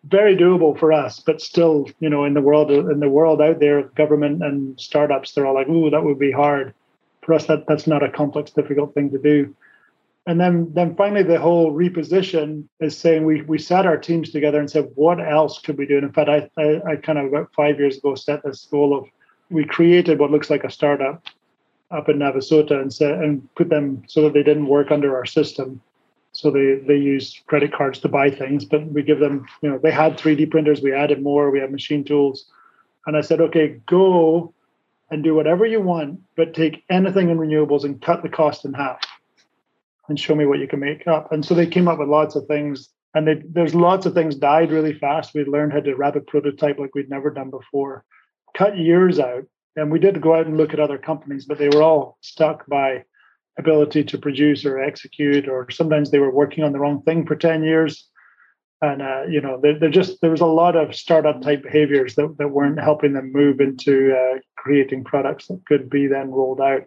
very 0.05 0.35
doable 0.35 0.77
for 0.77 0.91
us, 0.91 1.19
but 1.19 1.41
still, 1.41 1.89
you 1.99 2.09
know, 2.09 2.25
in 2.25 2.33
the 2.33 2.41
world 2.41 2.71
in 2.71 2.99
the 2.99 3.09
world 3.09 3.41
out 3.41 3.59
there, 3.59 3.83
government 3.95 4.43
and 4.43 4.79
startups, 4.79 5.31
they're 5.31 5.45
all 5.45 5.53
like, 5.53 5.69
"Ooh, 5.69 5.89
that 5.89 6.03
would 6.03 6.19
be 6.19 6.31
hard." 6.31 6.73
For 7.21 7.33
us, 7.33 7.45
that 7.45 7.65
that's 7.67 7.87
not 7.87 8.03
a 8.03 8.09
complex, 8.09 8.51
difficult 8.51 8.93
thing 8.93 9.09
to 9.11 9.17
do. 9.17 9.55
And 10.25 10.39
then, 10.39 10.71
then 10.73 10.95
finally, 10.95 11.23
the 11.23 11.39
whole 11.39 11.73
reposition 11.73 12.63
is 12.79 12.97
saying 12.97 13.25
we 13.25 13.41
we 13.41 13.57
sat 13.57 13.85
our 13.85 13.97
teams 13.97 14.29
together 14.29 14.59
and 14.59 14.71
said, 14.71 14.89
"What 14.95 15.19
else 15.19 15.59
could 15.59 15.77
we 15.77 15.85
do?" 15.85 15.97
And 15.97 16.05
in 16.05 16.13
fact, 16.13 16.29
I, 16.29 16.49
I 16.57 16.91
I 16.91 16.95
kind 16.95 17.19
of 17.19 17.25
about 17.25 17.53
five 17.53 17.77
years 17.77 17.97
ago 17.97 18.15
set 18.15 18.43
this 18.43 18.65
goal 18.71 18.97
of 18.97 19.05
we 19.49 19.65
created 19.65 20.19
what 20.19 20.31
looks 20.31 20.49
like 20.49 20.63
a 20.63 20.71
startup 20.71 21.23
up 21.91 22.07
in 22.07 22.19
Navasota 22.19 22.81
and 22.81 22.93
said 22.93 23.21
and 23.21 23.53
put 23.55 23.69
them 23.69 24.03
so 24.07 24.21
that 24.21 24.33
they 24.33 24.43
didn't 24.43 24.67
work 24.67 24.91
under 24.91 25.13
our 25.15 25.25
system 25.25 25.81
so 26.33 26.49
they 26.49 26.75
they 26.87 26.97
use 26.97 27.41
credit 27.45 27.71
cards 27.71 27.99
to 27.99 28.09
buy 28.09 28.29
things, 28.29 28.65
but 28.65 28.85
we 28.87 29.03
give 29.03 29.19
them, 29.19 29.45
you 29.61 29.69
know, 29.69 29.77
they 29.77 29.91
had 29.91 30.17
3D 30.17 30.49
printers, 30.49 30.81
we 30.81 30.91
added 30.91 31.21
more, 31.21 31.51
we 31.51 31.59
have 31.59 31.71
machine 31.71 32.03
tools. 32.03 32.45
And 33.05 33.15
I 33.15 33.21
said, 33.21 33.39
okay, 33.39 33.79
go 33.85 34.51
and 35.11 35.23
do 35.23 35.35
whatever 35.35 35.65
you 35.65 35.79
want, 35.79 36.21
but 36.35 36.55
take 36.55 36.83
anything 36.89 37.29
in 37.29 37.37
renewables 37.37 37.83
and 37.83 38.01
cut 38.01 38.23
the 38.23 38.29
cost 38.29 38.65
in 38.65 38.73
half 38.73 38.99
and 40.09 40.19
show 40.19 40.35
me 40.35 40.45
what 40.45 40.59
you 40.59 40.67
can 40.67 40.79
make 40.79 41.07
up. 41.07 41.31
And 41.31 41.45
so 41.45 41.53
they 41.53 41.67
came 41.67 41.87
up 41.87 41.99
with 41.99 42.09
lots 42.09 42.35
of 42.35 42.45
things. 42.47 42.89
And 43.15 43.27
they, 43.27 43.41
there's 43.47 43.75
lots 43.75 44.05
of 44.05 44.13
things 44.13 44.35
died 44.35 44.71
really 44.71 44.93
fast. 44.93 45.33
We 45.33 45.45
learned 45.45 45.71
how 45.71 45.81
to 45.81 45.95
rapid 45.95 46.25
prototype 46.25 46.79
like 46.79 46.95
we'd 46.95 47.09
never 47.09 47.29
done 47.29 47.51
before, 47.51 48.05
cut 48.57 48.77
years 48.77 49.19
out. 49.19 49.43
And 49.75 49.91
we 49.91 49.99
did 49.99 50.21
go 50.21 50.35
out 50.35 50.47
and 50.47 50.57
look 50.57 50.73
at 50.73 50.79
other 50.79 50.97
companies, 50.97 51.45
but 51.45 51.57
they 51.57 51.69
were 51.69 51.83
all 51.83 52.17
stuck 52.21 52.65
by 52.67 53.03
ability 53.57 54.03
to 54.03 54.17
produce 54.17 54.65
or 54.65 54.79
execute, 54.79 55.47
or 55.47 55.69
sometimes 55.69 56.09
they 56.09 56.19
were 56.19 56.33
working 56.33 56.63
on 56.63 56.71
the 56.73 56.79
wrong 56.79 57.01
thing 57.03 57.25
for 57.25 57.35
10 57.35 57.63
years. 57.63 58.09
And, 58.81 59.01
uh, 59.01 59.23
you 59.29 59.39
know, 59.39 59.59
they're, 59.61 59.79
they're, 59.79 59.89
just, 59.89 60.19
there 60.21 60.31
was 60.31 60.41
a 60.41 60.45
lot 60.45 60.75
of 60.75 60.95
startup 60.95 61.41
type 61.41 61.63
behaviors 61.63 62.15
that, 62.15 62.35
that 62.37 62.49
weren't 62.49 62.79
helping 62.79 63.13
them 63.13 63.31
move 63.31 63.61
into 63.61 64.13
uh, 64.13 64.39
creating 64.57 65.03
products 65.05 65.47
that 65.47 65.61
could 65.67 65.89
be 65.89 66.07
then 66.07 66.31
rolled 66.31 66.59
out. 66.59 66.83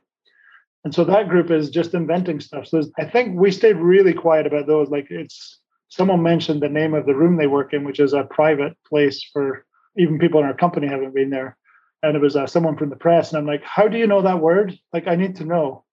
And 0.87 0.95
so 0.95 1.03
that 1.03 1.29
group 1.29 1.51
is 1.51 1.69
just 1.69 1.95
inventing 1.95 2.39
stuff. 2.39 2.69
So 2.69 2.81
I 2.97 3.05
think 3.05 3.37
we 3.37 3.51
stayed 3.51 3.77
really 3.77 4.13
quiet 4.13 4.47
about 4.47 4.69
those. 4.69 4.89
Like 4.89 5.09
it's, 5.11 5.59
someone 5.89 6.23
mentioned 6.23 6.63
the 6.63 6.69
name 6.69 6.95
of 6.95 7.07
the 7.07 7.15
room 7.15 7.37
they 7.37 7.49
work 7.49 7.75
in, 7.75 7.83
which 7.83 7.99
is 7.99 8.13
a 8.13 8.23
private 8.23 8.79
place 8.89 9.29
for 9.33 9.67
even 9.99 10.21
people 10.21 10.39
in 10.39 10.47
our 10.47 10.55
company 10.55 10.87
haven't 10.87 11.13
been 11.13 11.31
there. 11.31 11.57
And 12.05 12.15
it 12.15 12.23
was 12.23 12.37
uh, 12.37 12.47
someone 12.47 12.77
from 12.77 12.91
the 12.91 12.97
press. 12.97 13.31
And 13.31 13.39
I'm 13.39 13.47
like, 13.47 13.65
how 13.65 13.89
do 13.89 13.99
you 13.99 14.07
know 14.07 14.23
that 14.23 14.41
word? 14.41 14.79
Like, 14.93 15.09
I 15.09 15.17
need 15.17 15.35
to 15.37 15.45
know 15.45 15.85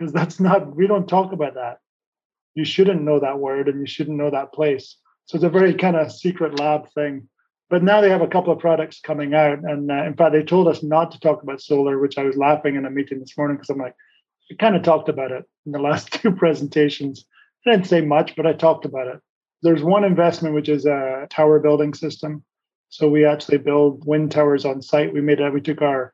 because 0.00 0.12
that's 0.12 0.40
not 0.40 0.74
we 0.74 0.86
don't 0.86 1.08
talk 1.08 1.32
about 1.32 1.54
that 1.54 1.78
you 2.54 2.64
shouldn't 2.64 3.02
know 3.02 3.20
that 3.20 3.38
word 3.38 3.68
and 3.68 3.80
you 3.80 3.86
shouldn't 3.86 4.16
know 4.16 4.30
that 4.30 4.52
place 4.52 4.96
so 5.26 5.36
it's 5.36 5.44
a 5.44 5.50
very 5.50 5.74
kind 5.74 5.96
of 5.96 6.12
secret 6.12 6.58
lab 6.58 6.90
thing 6.92 7.28
but 7.68 7.82
now 7.82 8.00
they 8.00 8.10
have 8.10 8.22
a 8.22 8.26
couple 8.28 8.52
of 8.52 8.58
products 8.58 9.00
coming 9.00 9.34
out 9.34 9.58
and 9.58 9.90
uh, 9.90 10.04
in 10.04 10.14
fact 10.14 10.32
they 10.32 10.42
told 10.42 10.66
us 10.68 10.82
not 10.82 11.12
to 11.12 11.20
talk 11.20 11.42
about 11.42 11.60
solar 11.60 11.98
which 11.98 12.18
i 12.18 12.22
was 12.22 12.36
laughing 12.36 12.76
in 12.76 12.86
a 12.86 12.90
meeting 12.90 13.20
this 13.20 13.36
morning 13.36 13.56
because 13.56 13.70
i'm 13.70 13.78
like 13.78 13.94
we 14.50 14.56
kind 14.56 14.76
of 14.76 14.82
talked 14.82 15.08
about 15.08 15.30
it 15.30 15.44
in 15.64 15.72
the 15.72 15.78
last 15.78 16.12
two 16.20 16.32
presentations. 16.32 17.24
I 17.66 17.72
didn't 17.72 17.86
say 17.86 18.00
much 18.00 18.36
but 18.36 18.46
i 18.46 18.52
talked 18.52 18.84
about 18.84 19.06
it. 19.06 19.20
There's 19.62 19.82
one 19.82 20.04
investment 20.04 20.54
which 20.54 20.68
is 20.68 20.84
a 20.84 21.26
tower 21.30 21.60
building 21.60 21.94
system. 21.94 22.42
So 22.88 23.08
we 23.08 23.24
actually 23.24 23.58
build 23.58 24.04
wind 24.04 24.32
towers 24.32 24.64
on 24.64 24.82
site. 24.82 25.12
We 25.12 25.20
made 25.20 25.40
it 25.40 25.52
we 25.52 25.60
took 25.60 25.80
our 25.80 26.12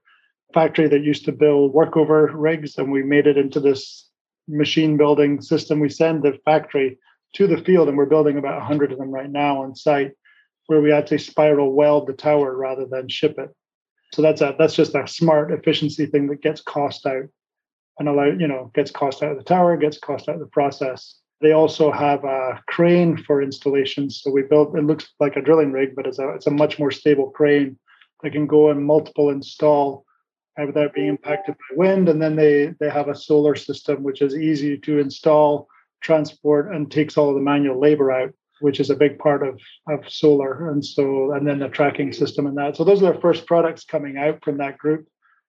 factory 0.52 0.88
that 0.88 1.02
used 1.02 1.24
to 1.24 1.32
build 1.32 1.74
workover 1.74 2.30
rigs 2.32 2.76
and 2.76 2.92
we 2.92 3.02
made 3.02 3.26
it 3.26 3.38
into 3.38 3.60
this 3.60 4.08
machine 4.46 4.96
building 4.96 5.40
system. 5.40 5.80
We 5.80 5.88
send 5.88 6.22
the 6.22 6.38
factory 6.44 6.98
to 7.34 7.46
the 7.46 7.58
field 7.58 7.88
and 7.88 7.96
we're 7.96 8.06
building 8.06 8.38
about 8.38 8.58
100 8.58 8.92
of 8.92 8.98
them 8.98 9.10
right 9.10 9.30
now 9.30 9.62
on 9.62 9.74
site 9.74 10.12
where 10.66 10.80
we 10.80 10.92
actually 10.92 11.18
spiral 11.18 11.72
weld 11.72 12.08
the 12.08 12.12
tower 12.12 12.56
rather 12.56 12.84
than 12.86 13.08
ship 13.08 13.38
it. 13.38 13.54
So 14.12 14.22
that's 14.22 14.40
a 14.40 14.54
that's 14.58 14.74
just 14.74 14.94
a 14.94 15.06
smart 15.06 15.52
efficiency 15.52 16.06
thing 16.06 16.26
that 16.28 16.42
gets 16.42 16.60
cost 16.60 17.06
out 17.06 17.26
and 17.98 18.08
allow 18.08 18.24
you 18.24 18.48
know 18.48 18.70
gets 18.74 18.90
cost 18.90 19.22
out 19.22 19.32
of 19.32 19.38
the 19.38 19.44
tower, 19.44 19.76
gets 19.76 19.98
cost 19.98 20.28
out 20.28 20.36
of 20.36 20.40
the 20.40 20.46
process. 20.46 21.16
They 21.40 21.52
also 21.52 21.92
have 21.92 22.24
a 22.24 22.62
crane 22.66 23.16
for 23.16 23.42
installations. 23.42 24.20
So 24.22 24.30
we 24.30 24.42
built 24.42 24.76
it 24.76 24.84
looks 24.84 25.08
like 25.20 25.36
a 25.36 25.42
drilling 25.42 25.72
rig, 25.72 25.94
but 25.94 26.06
it's 26.06 26.18
a 26.18 26.30
it's 26.30 26.46
a 26.46 26.50
much 26.50 26.78
more 26.78 26.90
stable 26.90 27.30
crane 27.30 27.78
that 28.22 28.32
can 28.32 28.46
go 28.46 28.70
and 28.70 28.84
multiple 28.84 29.30
install 29.30 30.04
uh, 30.60 30.66
without 30.66 30.94
being 30.94 31.08
impacted 31.08 31.54
by 31.54 31.76
wind. 31.76 32.08
And 32.08 32.20
then 32.20 32.36
they 32.36 32.74
they 32.80 32.90
have 32.90 33.08
a 33.08 33.14
solar 33.14 33.54
system 33.54 34.02
which 34.02 34.22
is 34.22 34.36
easy 34.36 34.78
to 34.78 34.98
install, 34.98 35.68
transport, 36.00 36.74
and 36.74 36.90
takes 36.90 37.16
all 37.16 37.28
of 37.28 37.34
the 37.34 37.42
manual 37.42 37.80
labor 37.80 38.10
out, 38.10 38.32
which 38.60 38.80
is 38.80 38.90
a 38.90 38.96
big 38.96 39.18
part 39.18 39.46
of 39.46 39.60
of 39.88 40.08
solar. 40.10 40.70
And 40.70 40.84
so 40.84 41.32
and 41.32 41.46
then 41.46 41.58
the 41.58 41.68
tracking 41.68 42.12
system 42.12 42.46
and 42.46 42.56
that. 42.56 42.76
So 42.76 42.84
those 42.84 43.02
are 43.02 43.12
the 43.12 43.20
first 43.20 43.46
products 43.46 43.84
coming 43.84 44.16
out 44.16 44.42
from 44.42 44.58
that 44.58 44.78
group. 44.78 45.06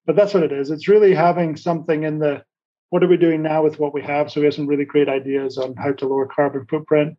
But 0.07 0.15
that's 0.15 0.33
what 0.33 0.43
it 0.43 0.51
is. 0.51 0.71
It's 0.71 0.87
really 0.87 1.13
having 1.13 1.55
something 1.55 2.03
in 2.03 2.17
the 2.17 2.43
what 2.89 3.03
are 3.03 3.07
we 3.07 3.17
doing 3.17 3.43
now 3.43 3.63
with 3.63 3.79
what 3.79 3.93
we 3.93 4.01
have? 4.01 4.31
So 4.31 4.39
we 4.39 4.45
have 4.45 4.53
some 4.53 4.65
really 4.65 4.85
great 4.85 5.09
ideas 5.09 5.57
on 5.57 5.75
how 5.75 5.91
to 5.91 6.07
lower 6.07 6.25
carbon 6.25 6.65
footprint. 6.65 7.17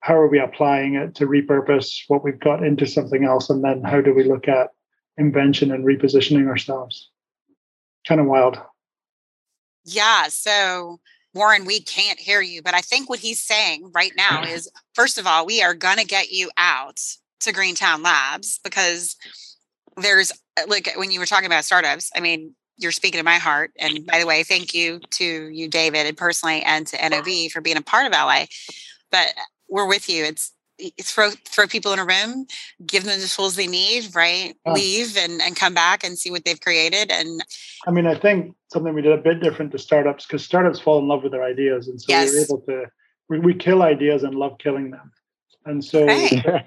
How 0.00 0.16
are 0.16 0.28
we 0.28 0.40
applying 0.40 0.94
it 0.94 1.14
to 1.16 1.26
repurpose 1.26 2.04
what 2.08 2.24
we've 2.24 2.40
got 2.40 2.64
into 2.64 2.86
something 2.86 3.24
else? 3.24 3.50
And 3.50 3.62
then 3.62 3.82
how 3.84 4.00
do 4.00 4.14
we 4.14 4.24
look 4.24 4.48
at 4.48 4.68
invention 5.18 5.70
and 5.70 5.84
repositioning 5.84 6.48
ourselves? 6.48 7.10
kind 8.06 8.20
of 8.20 8.26
wild. 8.26 8.58
Yeah. 9.84 10.28
So, 10.28 11.00
Warren, 11.34 11.64
we 11.64 11.80
can't 11.80 12.18
hear 12.18 12.40
you, 12.40 12.62
but 12.62 12.74
I 12.74 12.80
think 12.80 13.08
what 13.08 13.20
he's 13.20 13.40
saying 13.40 13.90
right 13.94 14.12
now 14.16 14.42
is 14.48 14.70
first 14.94 15.18
of 15.18 15.26
all, 15.26 15.46
we 15.46 15.62
are 15.62 15.74
going 15.74 15.98
to 15.98 16.04
get 16.04 16.30
you 16.30 16.50
out 16.56 17.00
to 17.40 17.52
Greentown 17.52 18.02
Labs 18.02 18.60
because 18.62 19.16
there's 19.96 20.32
Uh, 20.60 20.66
like 20.68 20.88
uh, 20.88 20.92
when 20.98 21.10
you 21.10 21.20
were 21.20 21.26
talking 21.26 21.46
about 21.46 21.64
startups, 21.64 22.10
I 22.14 22.20
mean, 22.20 22.54
you're 22.78 22.92
speaking 22.92 23.18
to 23.18 23.24
my 23.24 23.36
heart. 23.36 23.72
And 23.78 24.06
by 24.06 24.18
the 24.18 24.26
way, 24.26 24.42
thank 24.42 24.74
you 24.74 25.00
to 25.10 25.24
you, 25.24 25.68
David, 25.68 26.06
and 26.06 26.16
personally, 26.16 26.62
and 26.62 26.86
to 26.88 27.08
NOV 27.08 27.52
for 27.52 27.60
being 27.60 27.76
a 27.76 27.82
part 27.82 28.06
of 28.06 28.12
LA. 28.12 28.46
But 29.10 29.28
uh, 29.28 29.42
we're 29.68 29.88
with 29.88 30.08
you. 30.08 30.24
It's 30.24 30.52
throw 31.02 31.30
throw 31.44 31.66
people 31.66 31.92
in 31.92 31.98
a 31.98 32.06
room, 32.06 32.46
give 32.86 33.04
them 33.04 33.20
the 33.20 33.26
tools 33.26 33.56
they 33.56 33.66
need, 33.66 34.14
right? 34.14 34.54
Yeah. 34.66 34.72
Leave 34.72 35.16
and, 35.16 35.42
and 35.42 35.54
come 35.54 35.74
back 35.74 36.04
and 36.04 36.18
see 36.18 36.30
what 36.30 36.44
they've 36.44 36.60
created. 36.60 37.10
And 37.10 37.44
I 37.86 37.90
mean, 37.90 38.06
I 38.06 38.14
think 38.14 38.54
something 38.72 38.94
we 38.94 39.02
did 39.02 39.12
a 39.12 39.22
bit 39.22 39.40
different 39.40 39.72
to 39.72 39.78
startups 39.78 40.26
because 40.26 40.44
startups 40.44 40.80
fall 40.80 40.98
in 40.98 41.08
love 41.08 41.22
with 41.22 41.32
their 41.32 41.44
ideas. 41.44 41.88
And 41.88 42.00
so 42.00 42.06
yes. 42.08 42.32
we 42.32 42.38
are 42.38 42.44
able 42.44 42.60
to 42.62 42.90
we, 43.28 43.38
we 43.40 43.54
kill 43.54 43.82
ideas 43.82 44.22
and 44.22 44.34
love 44.34 44.58
killing 44.58 44.90
them. 44.90 45.12
And 45.66 45.84
so 45.84 46.06
right. 46.06 46.66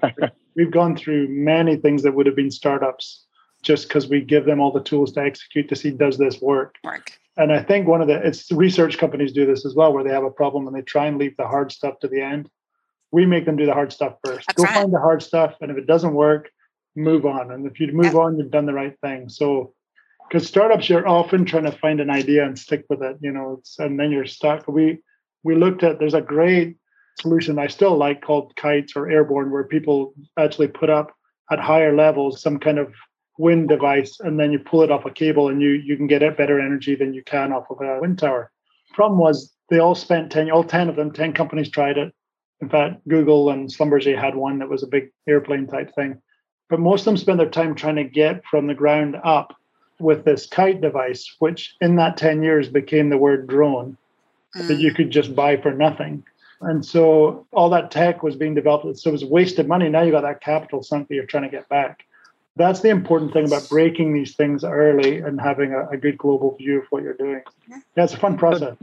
we've 0.56 0.70
gone 0.70 0.96
through 0.96 1.28
many 1.28 1.76
things 1.76 2.02
that 2.04 2.14
would 2.14 2.26
have 2.26 2.36
been 2.36 2.50
startups 2.50 3.24
just 3.64 3.88
because 3.88 4.06
we 4.06 4.20
give 4.20 4.44
them 4.44 4.60
all 4.60 4.70
the 4.70 4.82
tools 4.82 5.12
to 5.12 5.20
execute 5.20 5.68
to 5.68 5.76
see 5.76 5.90
does 5.90 6.18
this 6.18 6.40
work. 6.40 6.76
Work. 6.84 7.18
And 7.36 7.52
I 7.52 7.62
think 7.62 7.88
one 7.88 8.00
of 8.00 8.06
the 8.06 8.24
it's 8.24 8.50
research 8.52 8.98
companies 8.98 9.32
do 9.32 9.44
this 9.44 9.66
as 9.66 9.74
well, 9.74 9.92
where 9.92 10.04
they 10.04 10.10
have 10.10 10.24
a 10.24 10.30
problem 10.30 10.66
and 10.66 10.76
they 10.76 10.82
try 10.82 11.06
and 11.06 11.18
leave 11.18 11.36
the 11.36 11.46
hard 11.46 11.72
stuff 11.72 11.98
to 12.00 12.08
the 12.08 12.20
end. 12.20 12.48
We 13.10 13.26
make 13.26 13.44
them 13.44 13.56
do 13.56 13.66
the 13.66 13.74
hard 13.74 13.92
stuff 13.92 14.14
first. 14.24 14.46
That's 14.46 14.56
Go 14.56 14.64
right. 14.64 14.74
find 14.74 14.92
the 14.92 15.00
hard 15.00 15.22
stuff, 15.22 15.54
and 15.60 15.70
if 15.70 15.76
it 15.76 15.86
doesn't 15.86 16.14
work, 16.14 16.50
move 16.94 17.26
on. 17.26 17.50
And 17.50 17.66
if 17.66 17.80
you 17.80 17.92
move 17.92 18.06
yep. 18.06 18.14
on, 18.14 18.38
you've 18.38 18.50
done 18.50 18.66
the 18.66 18.72
right 18.72 18.96
thing. 19.00 19.28
So, 19.28 19.74
because 20.28 20.46
startups, 20.46 20.88
you're 20.88 21.08
often 21.08 21.44
trying 21.44 21.64
to 21.64 21.72
find 21.72 22.00
an 22.00 22.10
idea 22.10 22.46
and 22.46 22.58
stick 22.58 22.84
with 22.88 23.02
it, 23.02 23.16
you 23.20 23.32
know, 23.32 23.62
and 23.78 23.98
then 23.98 24.12
you're 24.12 24.26
stuck. 24.26 24.68
We 24.68 25.00
we 25.42 25.56
looked 25.56 25.82
at 25.82 25.98
there's 25.98 26.14
a 26.14 26.20
great 26.20 26.76
solution 27.20 27.58
I 27.58 27.66
still 27.66 27.96
like 27.96 28.22
called 28.22 28.54
kites 28.56 28.94
or 28.96 29.10
airborne, 29.10 29.50
where 29.50 29.64
people 29.64 30.14
actually 30.38 30.68
put 30.68 30.90
up 30.90 31.12
at 31.50 31.58
higher 31.58 31.94
levels 31.94 32.40
some 32.40 32.58
kind 32.58 32.78
of 32.78 32.92
wind 33.38 33.68
device 33.68 34.20
and 34.20 34.38
then 34.38 34.52
you 34.52 34.58
pull 34.58 34.82
it 34.82 34.90
off 34.90 35.04
a 35.04 35.10
cable 35.10 35.48
and 35.48 35.60
you 35.60 35.70
you 35.70 35.96
can 35.96 36.06
get 36.06 36.22
it 36.22 36.36
better 36.36 36.60
energy 36.60 36.94
than 36.94 37.14
you 37.14 37.22
can 37.24 37.52
off 37.52 37.70
of 37.70 37.80
a 37.80 38.00
wind 38.00 38.18
tower. 38.18 38.50
Problem 38.92 39.18
was 39.18 39.52
they 39.70 39.78
all 39.78 39.94
spent 39.94 40.30
10 40.30 40.50
all 40.50 40.64
10 40.64 40.88
of 40.88 40.96
them 40.96 41.12
10 41.12 41.32
companies 41.32 41.70
tried 41.70 41.98
it. 41.98 42.12
In 42.60 42.68
fact, 42.68 43.06
Google 43.08 43.50
and 43.50 43.68
Schlumberger 43.68 44.18
had 44.18 44.36
one 44.36 44.58
that 44.60 44.68
was 44.68 44.82
a 44.82 44.88
big 44.88 45.10
airplane 45.26 45.66
type 45.66 45.94
thing. 45.94 46.20
But 46.70 46.80
most 46.80 47.02
of 47.02 47.06
them 47.06 47.16
spent 47.16 47.38
their 47.38 47.50
time 47.50 47.74
trying 47.74 47.96
to 47.96 48.04
get 48.04 48.42
from 48.50 48.66
the 48.66 48.74
ground 48.74 49.16
up 49.22 49.54
with 49.98 50.24
this 50.24 50.46
kite 50.46 50.80
device, 50.80 51.36
which 51.40 51.74
in 51.80 51.96
that 51.96 52.16
10 52.16 52.42
years 52.42 52.68
became 52.68 53.10
the 53.10 53.18
word 53.18 53.46
drone 53.46 53.96
mm. 54.56 54.68
that 54.68 54.78
you 54.78 54.94
could 54.94 55.10
just 55.10 55.34
buy 55.34 55.56
for 55.56 55.72
nothing. 55.72 56.24
And 56.60 56.84
so 56.84 57.46
all 57.52 57.68
that 57.70 57.90
tech 57.90 58.22
was 58.22 58.36
being 58.36 58.54
developed. 58.54 58.98
So 58.98 59.10
it 59.10 59.12
was 59.12 59.24
wasted 59.24 59.68
money. 59.68 59.88
Now 59.88 60.02
you 60.02 60.12
got 60.12 60.22
that 60.22 60.40
capital 60.40 60.82
sunk 60.82 61.08
that 61.08 61.14
you're 61.14 61.26
trying 61.26 61.42
to 61.42 61.50
get 61.50 61.68
back 61.68 62.04
that's 62.56 62.80
the 62.80 62.88
important 62.88 63.32
thing 63.32 63.46
about 63.46 63.68
breaking 63.68 64.14
these 64.14 64.36
things 64.36 64.64
early 64.64 65.18
and 65.18 65.40
having 65.40 65.72
a, 65.72 65.88
a 65.88 65.96
good 65.96 66.16
global 66.16 66.56
view 66.56 66.78
of 66.78 66.84
what 66.90 67.02
you're 67.02 67.14
doing. 67.14 67.42
Yeah, 67.68 68.04
it's 68.04 68.14
a 68.14 68.18
fun 68.18 68.36
process. 68.36 68.76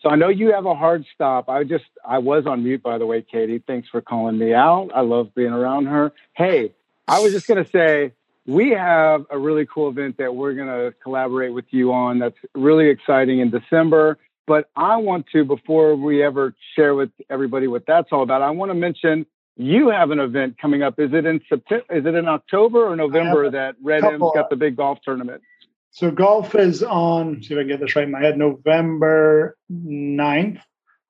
So 0.00 0.10
I 0.10 0.16
know 0.16 0.28
you 0.28 0.52
have 0.52 0.66
a 0.66 0.74
hard 0.74 1.06
stop. 1.14 1.48
I 1.48 1.64
just 1.64 1.84
I 2.06 2.18
was 2.18 2.46
on 2.46 2.62
mute 2.62 2.82
by 2.82 2.98
the 2.98 3.06
way, 3.06 3.22
Katie. 3.22 3.62
Thanks 3.66 3.88
for 3.88 4.00
calling 4.00 4.38
me 4.38 4.52
out. 4.52 4.90
I 4.94 5.00
love 5.00 5.34
being 5.34 5.52
around 5.52 5.86
her. 5.86 6.12
Hey, 6.34 6.74
I 7.08 7.20
was 7.20 7.32
just 7.32 7.46
gonna 7.46 7.66
say 7.66 8.12
we 8.46 8.70
have 8.70 9.24
a 9.30 9.38
really 9.38 9.66
cool 9.66 9.88
event 9.88 10.18
that 10.18 10.34
we're 10.34 10.54
gonna 10.54 10.92
collaborate 11.02 11.54
with 11.54 11.64
you 11.70 11.92
on 11.92 12.18
that's 12.18 12.36
really 12.54 12.88
exciting 12.88 13.38
in 13.38 13.50
December. 13.50 14.18
But 14.46 14.68
I 14.76 14.98
want 14.98 15.26
to, 15.32 15.42
before 15.44 15.96
we 15.96 16.22
ever 16.22 16.54
share 16.76 16.94
with 16.94 17.10
everybody 17.30 17.66
what 17.66 17.86
that's 17.86 18.08
all 18.12 18.22
about, 18.22 18.42
I 18.42 18.50
want 18.50 18.70
to 18.70 18.74
mention 18.74 19.24
you 19.56 19.88
have 19.88 20.10
an 20.10 20.18
event 20.18 20.58
coming 20.58 20.82
up. 20.82 20.98
Is 20.98 21.12
it 21.12 21.26
in 21.26 21.40
September? 21.48 21.84
Is 21.90 22.04
it 22.06 22.14
in 22.14 22.26
October 22.26 22.86
or 22.86 22.96
November 22.96 23.50
that 23.50 23.76
Red 23.82 24.04
M's 24.04 24.32
got 24.34 24.50
the 24.50 24.56
big 24.56 24.76
golf 24.76 24.98
tournament? 25.04 25.42
So 25.90 26.10
golf 26.10 26.56
is 26.56 26.82
on. 26.82 27.40
See 27.42 27.54
if 27.54 27.58
I 27.58 27.62
can 27.62 27.68
get 27.68 27.80
this 27.80 27.94
right 27.94 28.04
in 28.04 28.10
my 28.10 28.20
head. 28.20 28.36
November 28.36 29.56
9th. 29.72 30.60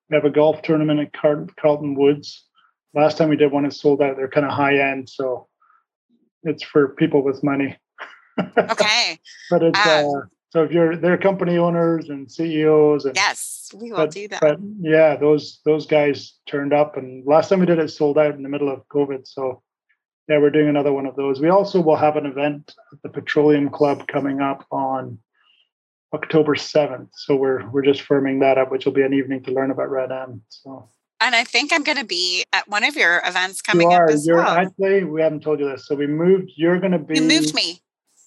We 0.09 0.15
have 0.15 0.25
a 0.25 0.29
golf 0.29 0.61
tournament 0.61 0.99
at 0.99 1.11
Carlton 1.59 1.95
Woods. 1.95 2.45
Last 2.93 3.17
time 3.17 3.29
we 3.29 3.35
did 3.35 3.51
one, 3.51 3.65
it 3.65 3.73
sold 3.73 4.01
out. 4.01 4.15
They're 4.15 4.29
kind 4.29 4.45
of 4.45 4.51
high 4.51 4.77
end, 4.77 5.09
so 5.09 5.47
it's 6.43 6.63
for 6.63 6.89
people 6.89 7.23
with 7.23 7.43
money. 7.43 7.75
okay. 8.57 9.19
but 9.49 9.63
it's 9.63 9.79
uh, 9.79 10.07
uh, 10.07 10.21
so 10.49 10.63
if 10.63 10.71
you're 10.71 10.95
they're 10.95 11.17
company 11.17 11.57
owners 11.57 12.09
and 12.09 12.31
CEOs 12.31 13.05
and 13.05 13.15
yes 13.15 13.55
we 13.73 13.91
will 13.91 13.97
but, 13.97 14.11
do 14.11 14.27
that. 14.27 14.41
But 14.41 14.59
yeah, 14.79 15.15
those 15.15 15.59
those 15.65 15.85
guys 15.85 16.33
turned 16.47 16.73
up, 16.73 16.97
and 16.97 17.25
last 17.25 17.49
time 17.49 17.59
we 17.59 17.65
did 17.65 17.79
it, 17.79 17.89
sold 17.89 18.17
out 18.17 18.35
in 18.35 18.43
the 18.43 18.49
middle 18.49 18.71
of 18.71 18.87
COVID. 18.87 19.27
So 19.27 19.61
yeah, 20.27 20.39
we're 20.39 20.49
doing 20.49 20.69
another 20.69 20.91
one 20.91 21.05
of 21.05 21.15
those. 21.15 21.39
We 21.39 21.49
also 21.49 21.81
will 21.81 21.95
have 21.95 22.15
an 22.17 22.25
event 22.25 22.73
at 22.93 23.01
the 23.03 23.09
Petroleum 23.09 23.69
Club 23.69 24.07
coming 24.07 24.41
up 24.41 24.65
on 24.71 25.19
October 26.13 26.55
seventh. 26.55 27.09
So 27.13 27.35
we're 27.35 27.67
we're 27.69 27.83
just 27.83 28.07
firming 28.07 28.41
that 28.41 28.57
up, 28.57 28.71
which 28.71 28.85
will 28.85 28.93
be 28.93 29.03
an 29.03 29.13
evening 29.13 29.43
to 29.43 29.51
learn 29.51 29.71
about 29.71 29.89
Red 29.89 30.11
M. 30.11 30.41
So. 30.49 30.89
And 31.21 31.33
I 31.33 31.45
think 31.45 31.71
I'm 31.71 31.83
going 31.83 31.97
to 31.97 32.05
be 32.05 32.43
at 32.51 32.67
one 32.67 32.83
of 32.83 32.97
your 32.97 33.21
events 33.25 33.61
coming 33.61 33.89
you 33.89 33.95
are. 33.95 34.03
up 34.03 34.11
as 34.11 34.27
you're, 34.27 34.35
well. 34.35 34.47
Actually, 34.47 35.05
we 35.05 35.21
haven't 35.21 35.43
told 35.43 35.61
you 35.61 35.69
this. 35.69 35.87
So 35.87 35.95
we 35.95 36.07
moved. 36.07 36.51
You're 36.57 36.77
going 36.77 36.91
to 36.91 36.99
be. 36.99 37.15
You 37.15 37.21
moved 37.21 37.55
me. 37.55 37.81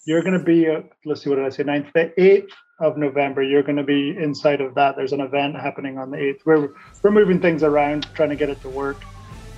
You're 0.08 0.22
going 0.22 0.38
to 0.38 0.42
be. 0.42 0.66
Uh, 0.66 0.80
let's 1.04 1.22
see. 1.22 1.28
What 1.28 1.36
did 1.36 1.44
I 1.44 1.50
say? 1.50 1.64
Ninth, 1.64 1.88
the 1.92 2.18
eighth 2.18 2.54
of 2.80 2.96
November. 2.96 3.42
You're 3.42 3.62
going 3.62 3.76
to 3.76 3.82
be 3.82 4.16
inside 4.16 4.62
of 4.62 4.74
that. 4.74 4.96
There's 4.96 5.12
an 5.12 5.20
event 5.20 5.54
happening 5.54 5.98
on 5.98 6.10
the 6.10 6.16
8th. 6.16 6.38
We're, 6.46 6.70
we're 7.02 7.10
moving 7.10 7.42
things 7.42 7.62
around, 7.62 8.06
trying 8.14 8.30
to 8.30 8.36
get 8.36 8.48
it 8.48 8.58
to 8.62 8.70
work. 8.70 9.04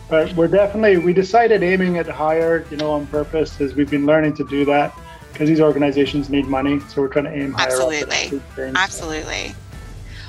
But 0.09 0.33
we're 0.33 0.49
definitely, 0.49 0.99
we 0.99 1.13
decided 1.13 1.63
aiming 1.63 1.97
it 1.97 2.09
higher, 2.09 2.67
you 2.69 2.77
know, 2.77 2.91
on 2.91 3.07
purpose, 3.07 3.61
as 3.61 3.77
we've 3.77 3.89
been 3.89 4.07
learning 4.07 4.35
to 4.35 4.45
do 4.45 4.65
that 4.65 4.93
because 5.33 5.49
these 5.49 5.61
organizations 5.61 6.29
need 6.29 6.47
money. 6.47 6.81
So 6.81 7.03
we're 7.03 7.09
trying 7.09 7.27
to 7.27 7.33
aim 7.33 7.53
higher. 7.53 7.69
Absolutely. 7.69 8.43
Absolutely. 8.75 9.55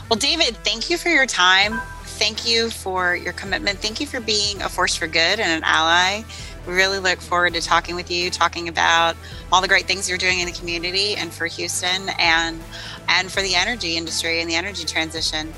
Well, 0.08 0.20
David, 0.20 0.56
thank 0.58 0.92
you 0.92 1.00
for 1.00 1.10
your 1.10 1.26
time. 1.26 1.82
Thank 2.04 2.48
you 2.48 2.70
for 2.70 3.16
your 3.16 3.34
commitment. 3.34 3.80
Thank 3.80 4.00
you 4.00 4.06
for 4.06 4.20
being 4.20 4.62
a 4.62 4.70
force 4.70 4.96
for 4.96 5.08
good 5.08 5.40
and 5.40 5.52
an 5.52 5.64
ally. 5.64 6.22
We 6.68 6.74
really 6.74 7.00
look 7.00 7.20
forward 7.20 7.54
to 7.54 7.62
talking 7.62 7.96
with 7.96 8.12
you, 8.12 8.30
talking 8.30 8.68
about 8.68 9.16
all 9.52 9.62
the 9.62 9.68
great 9.68 9.86
things 9.86 10.08
you're 10.08 10.18
doing 10.18 10.40
in 10.40 10.46
the 10.46 10.52
community 10.52 11.16
and 11.16 11.34
for 11.34 11.48
Houston 11.48 12.10
and 12.20 12.62
and 13.10 13.32
for 13.32 13.42
the 13.42 13.56
energy 13.56 13.98
industry 13.98 14.42
and 14.42 14.50
the 14.50 14.56
energy 14.56 14.86
transition. 14.86 15.54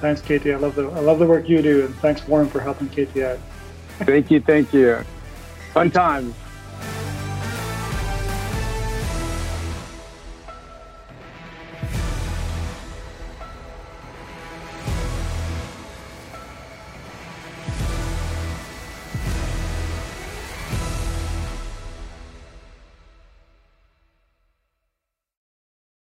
Thanks, 0.00 0.20
Katie. 0.20 0.52
I 0.52 0.56
love 0.56 0.74
the 0.74 0.88
I 0.88 1.00
love 1.00 1.18
the 1.18 1.26
work 1.26 1.48
you 1.48 1.62
do, 1.62 1.84
and 1.84 1.94
thanks, 1.96 2.26
Warren, 2.26 2.48
for 2.48 2.60
helping 2.60 2.88
Katie 2.88 3.24
out. 3.24 3.38
thank 4.00 4.30
you, 4.30 4.40
thank 4.40 4.72
you. 4.72 5.04
Fun 5.72 5.90
times. 5.90 6.34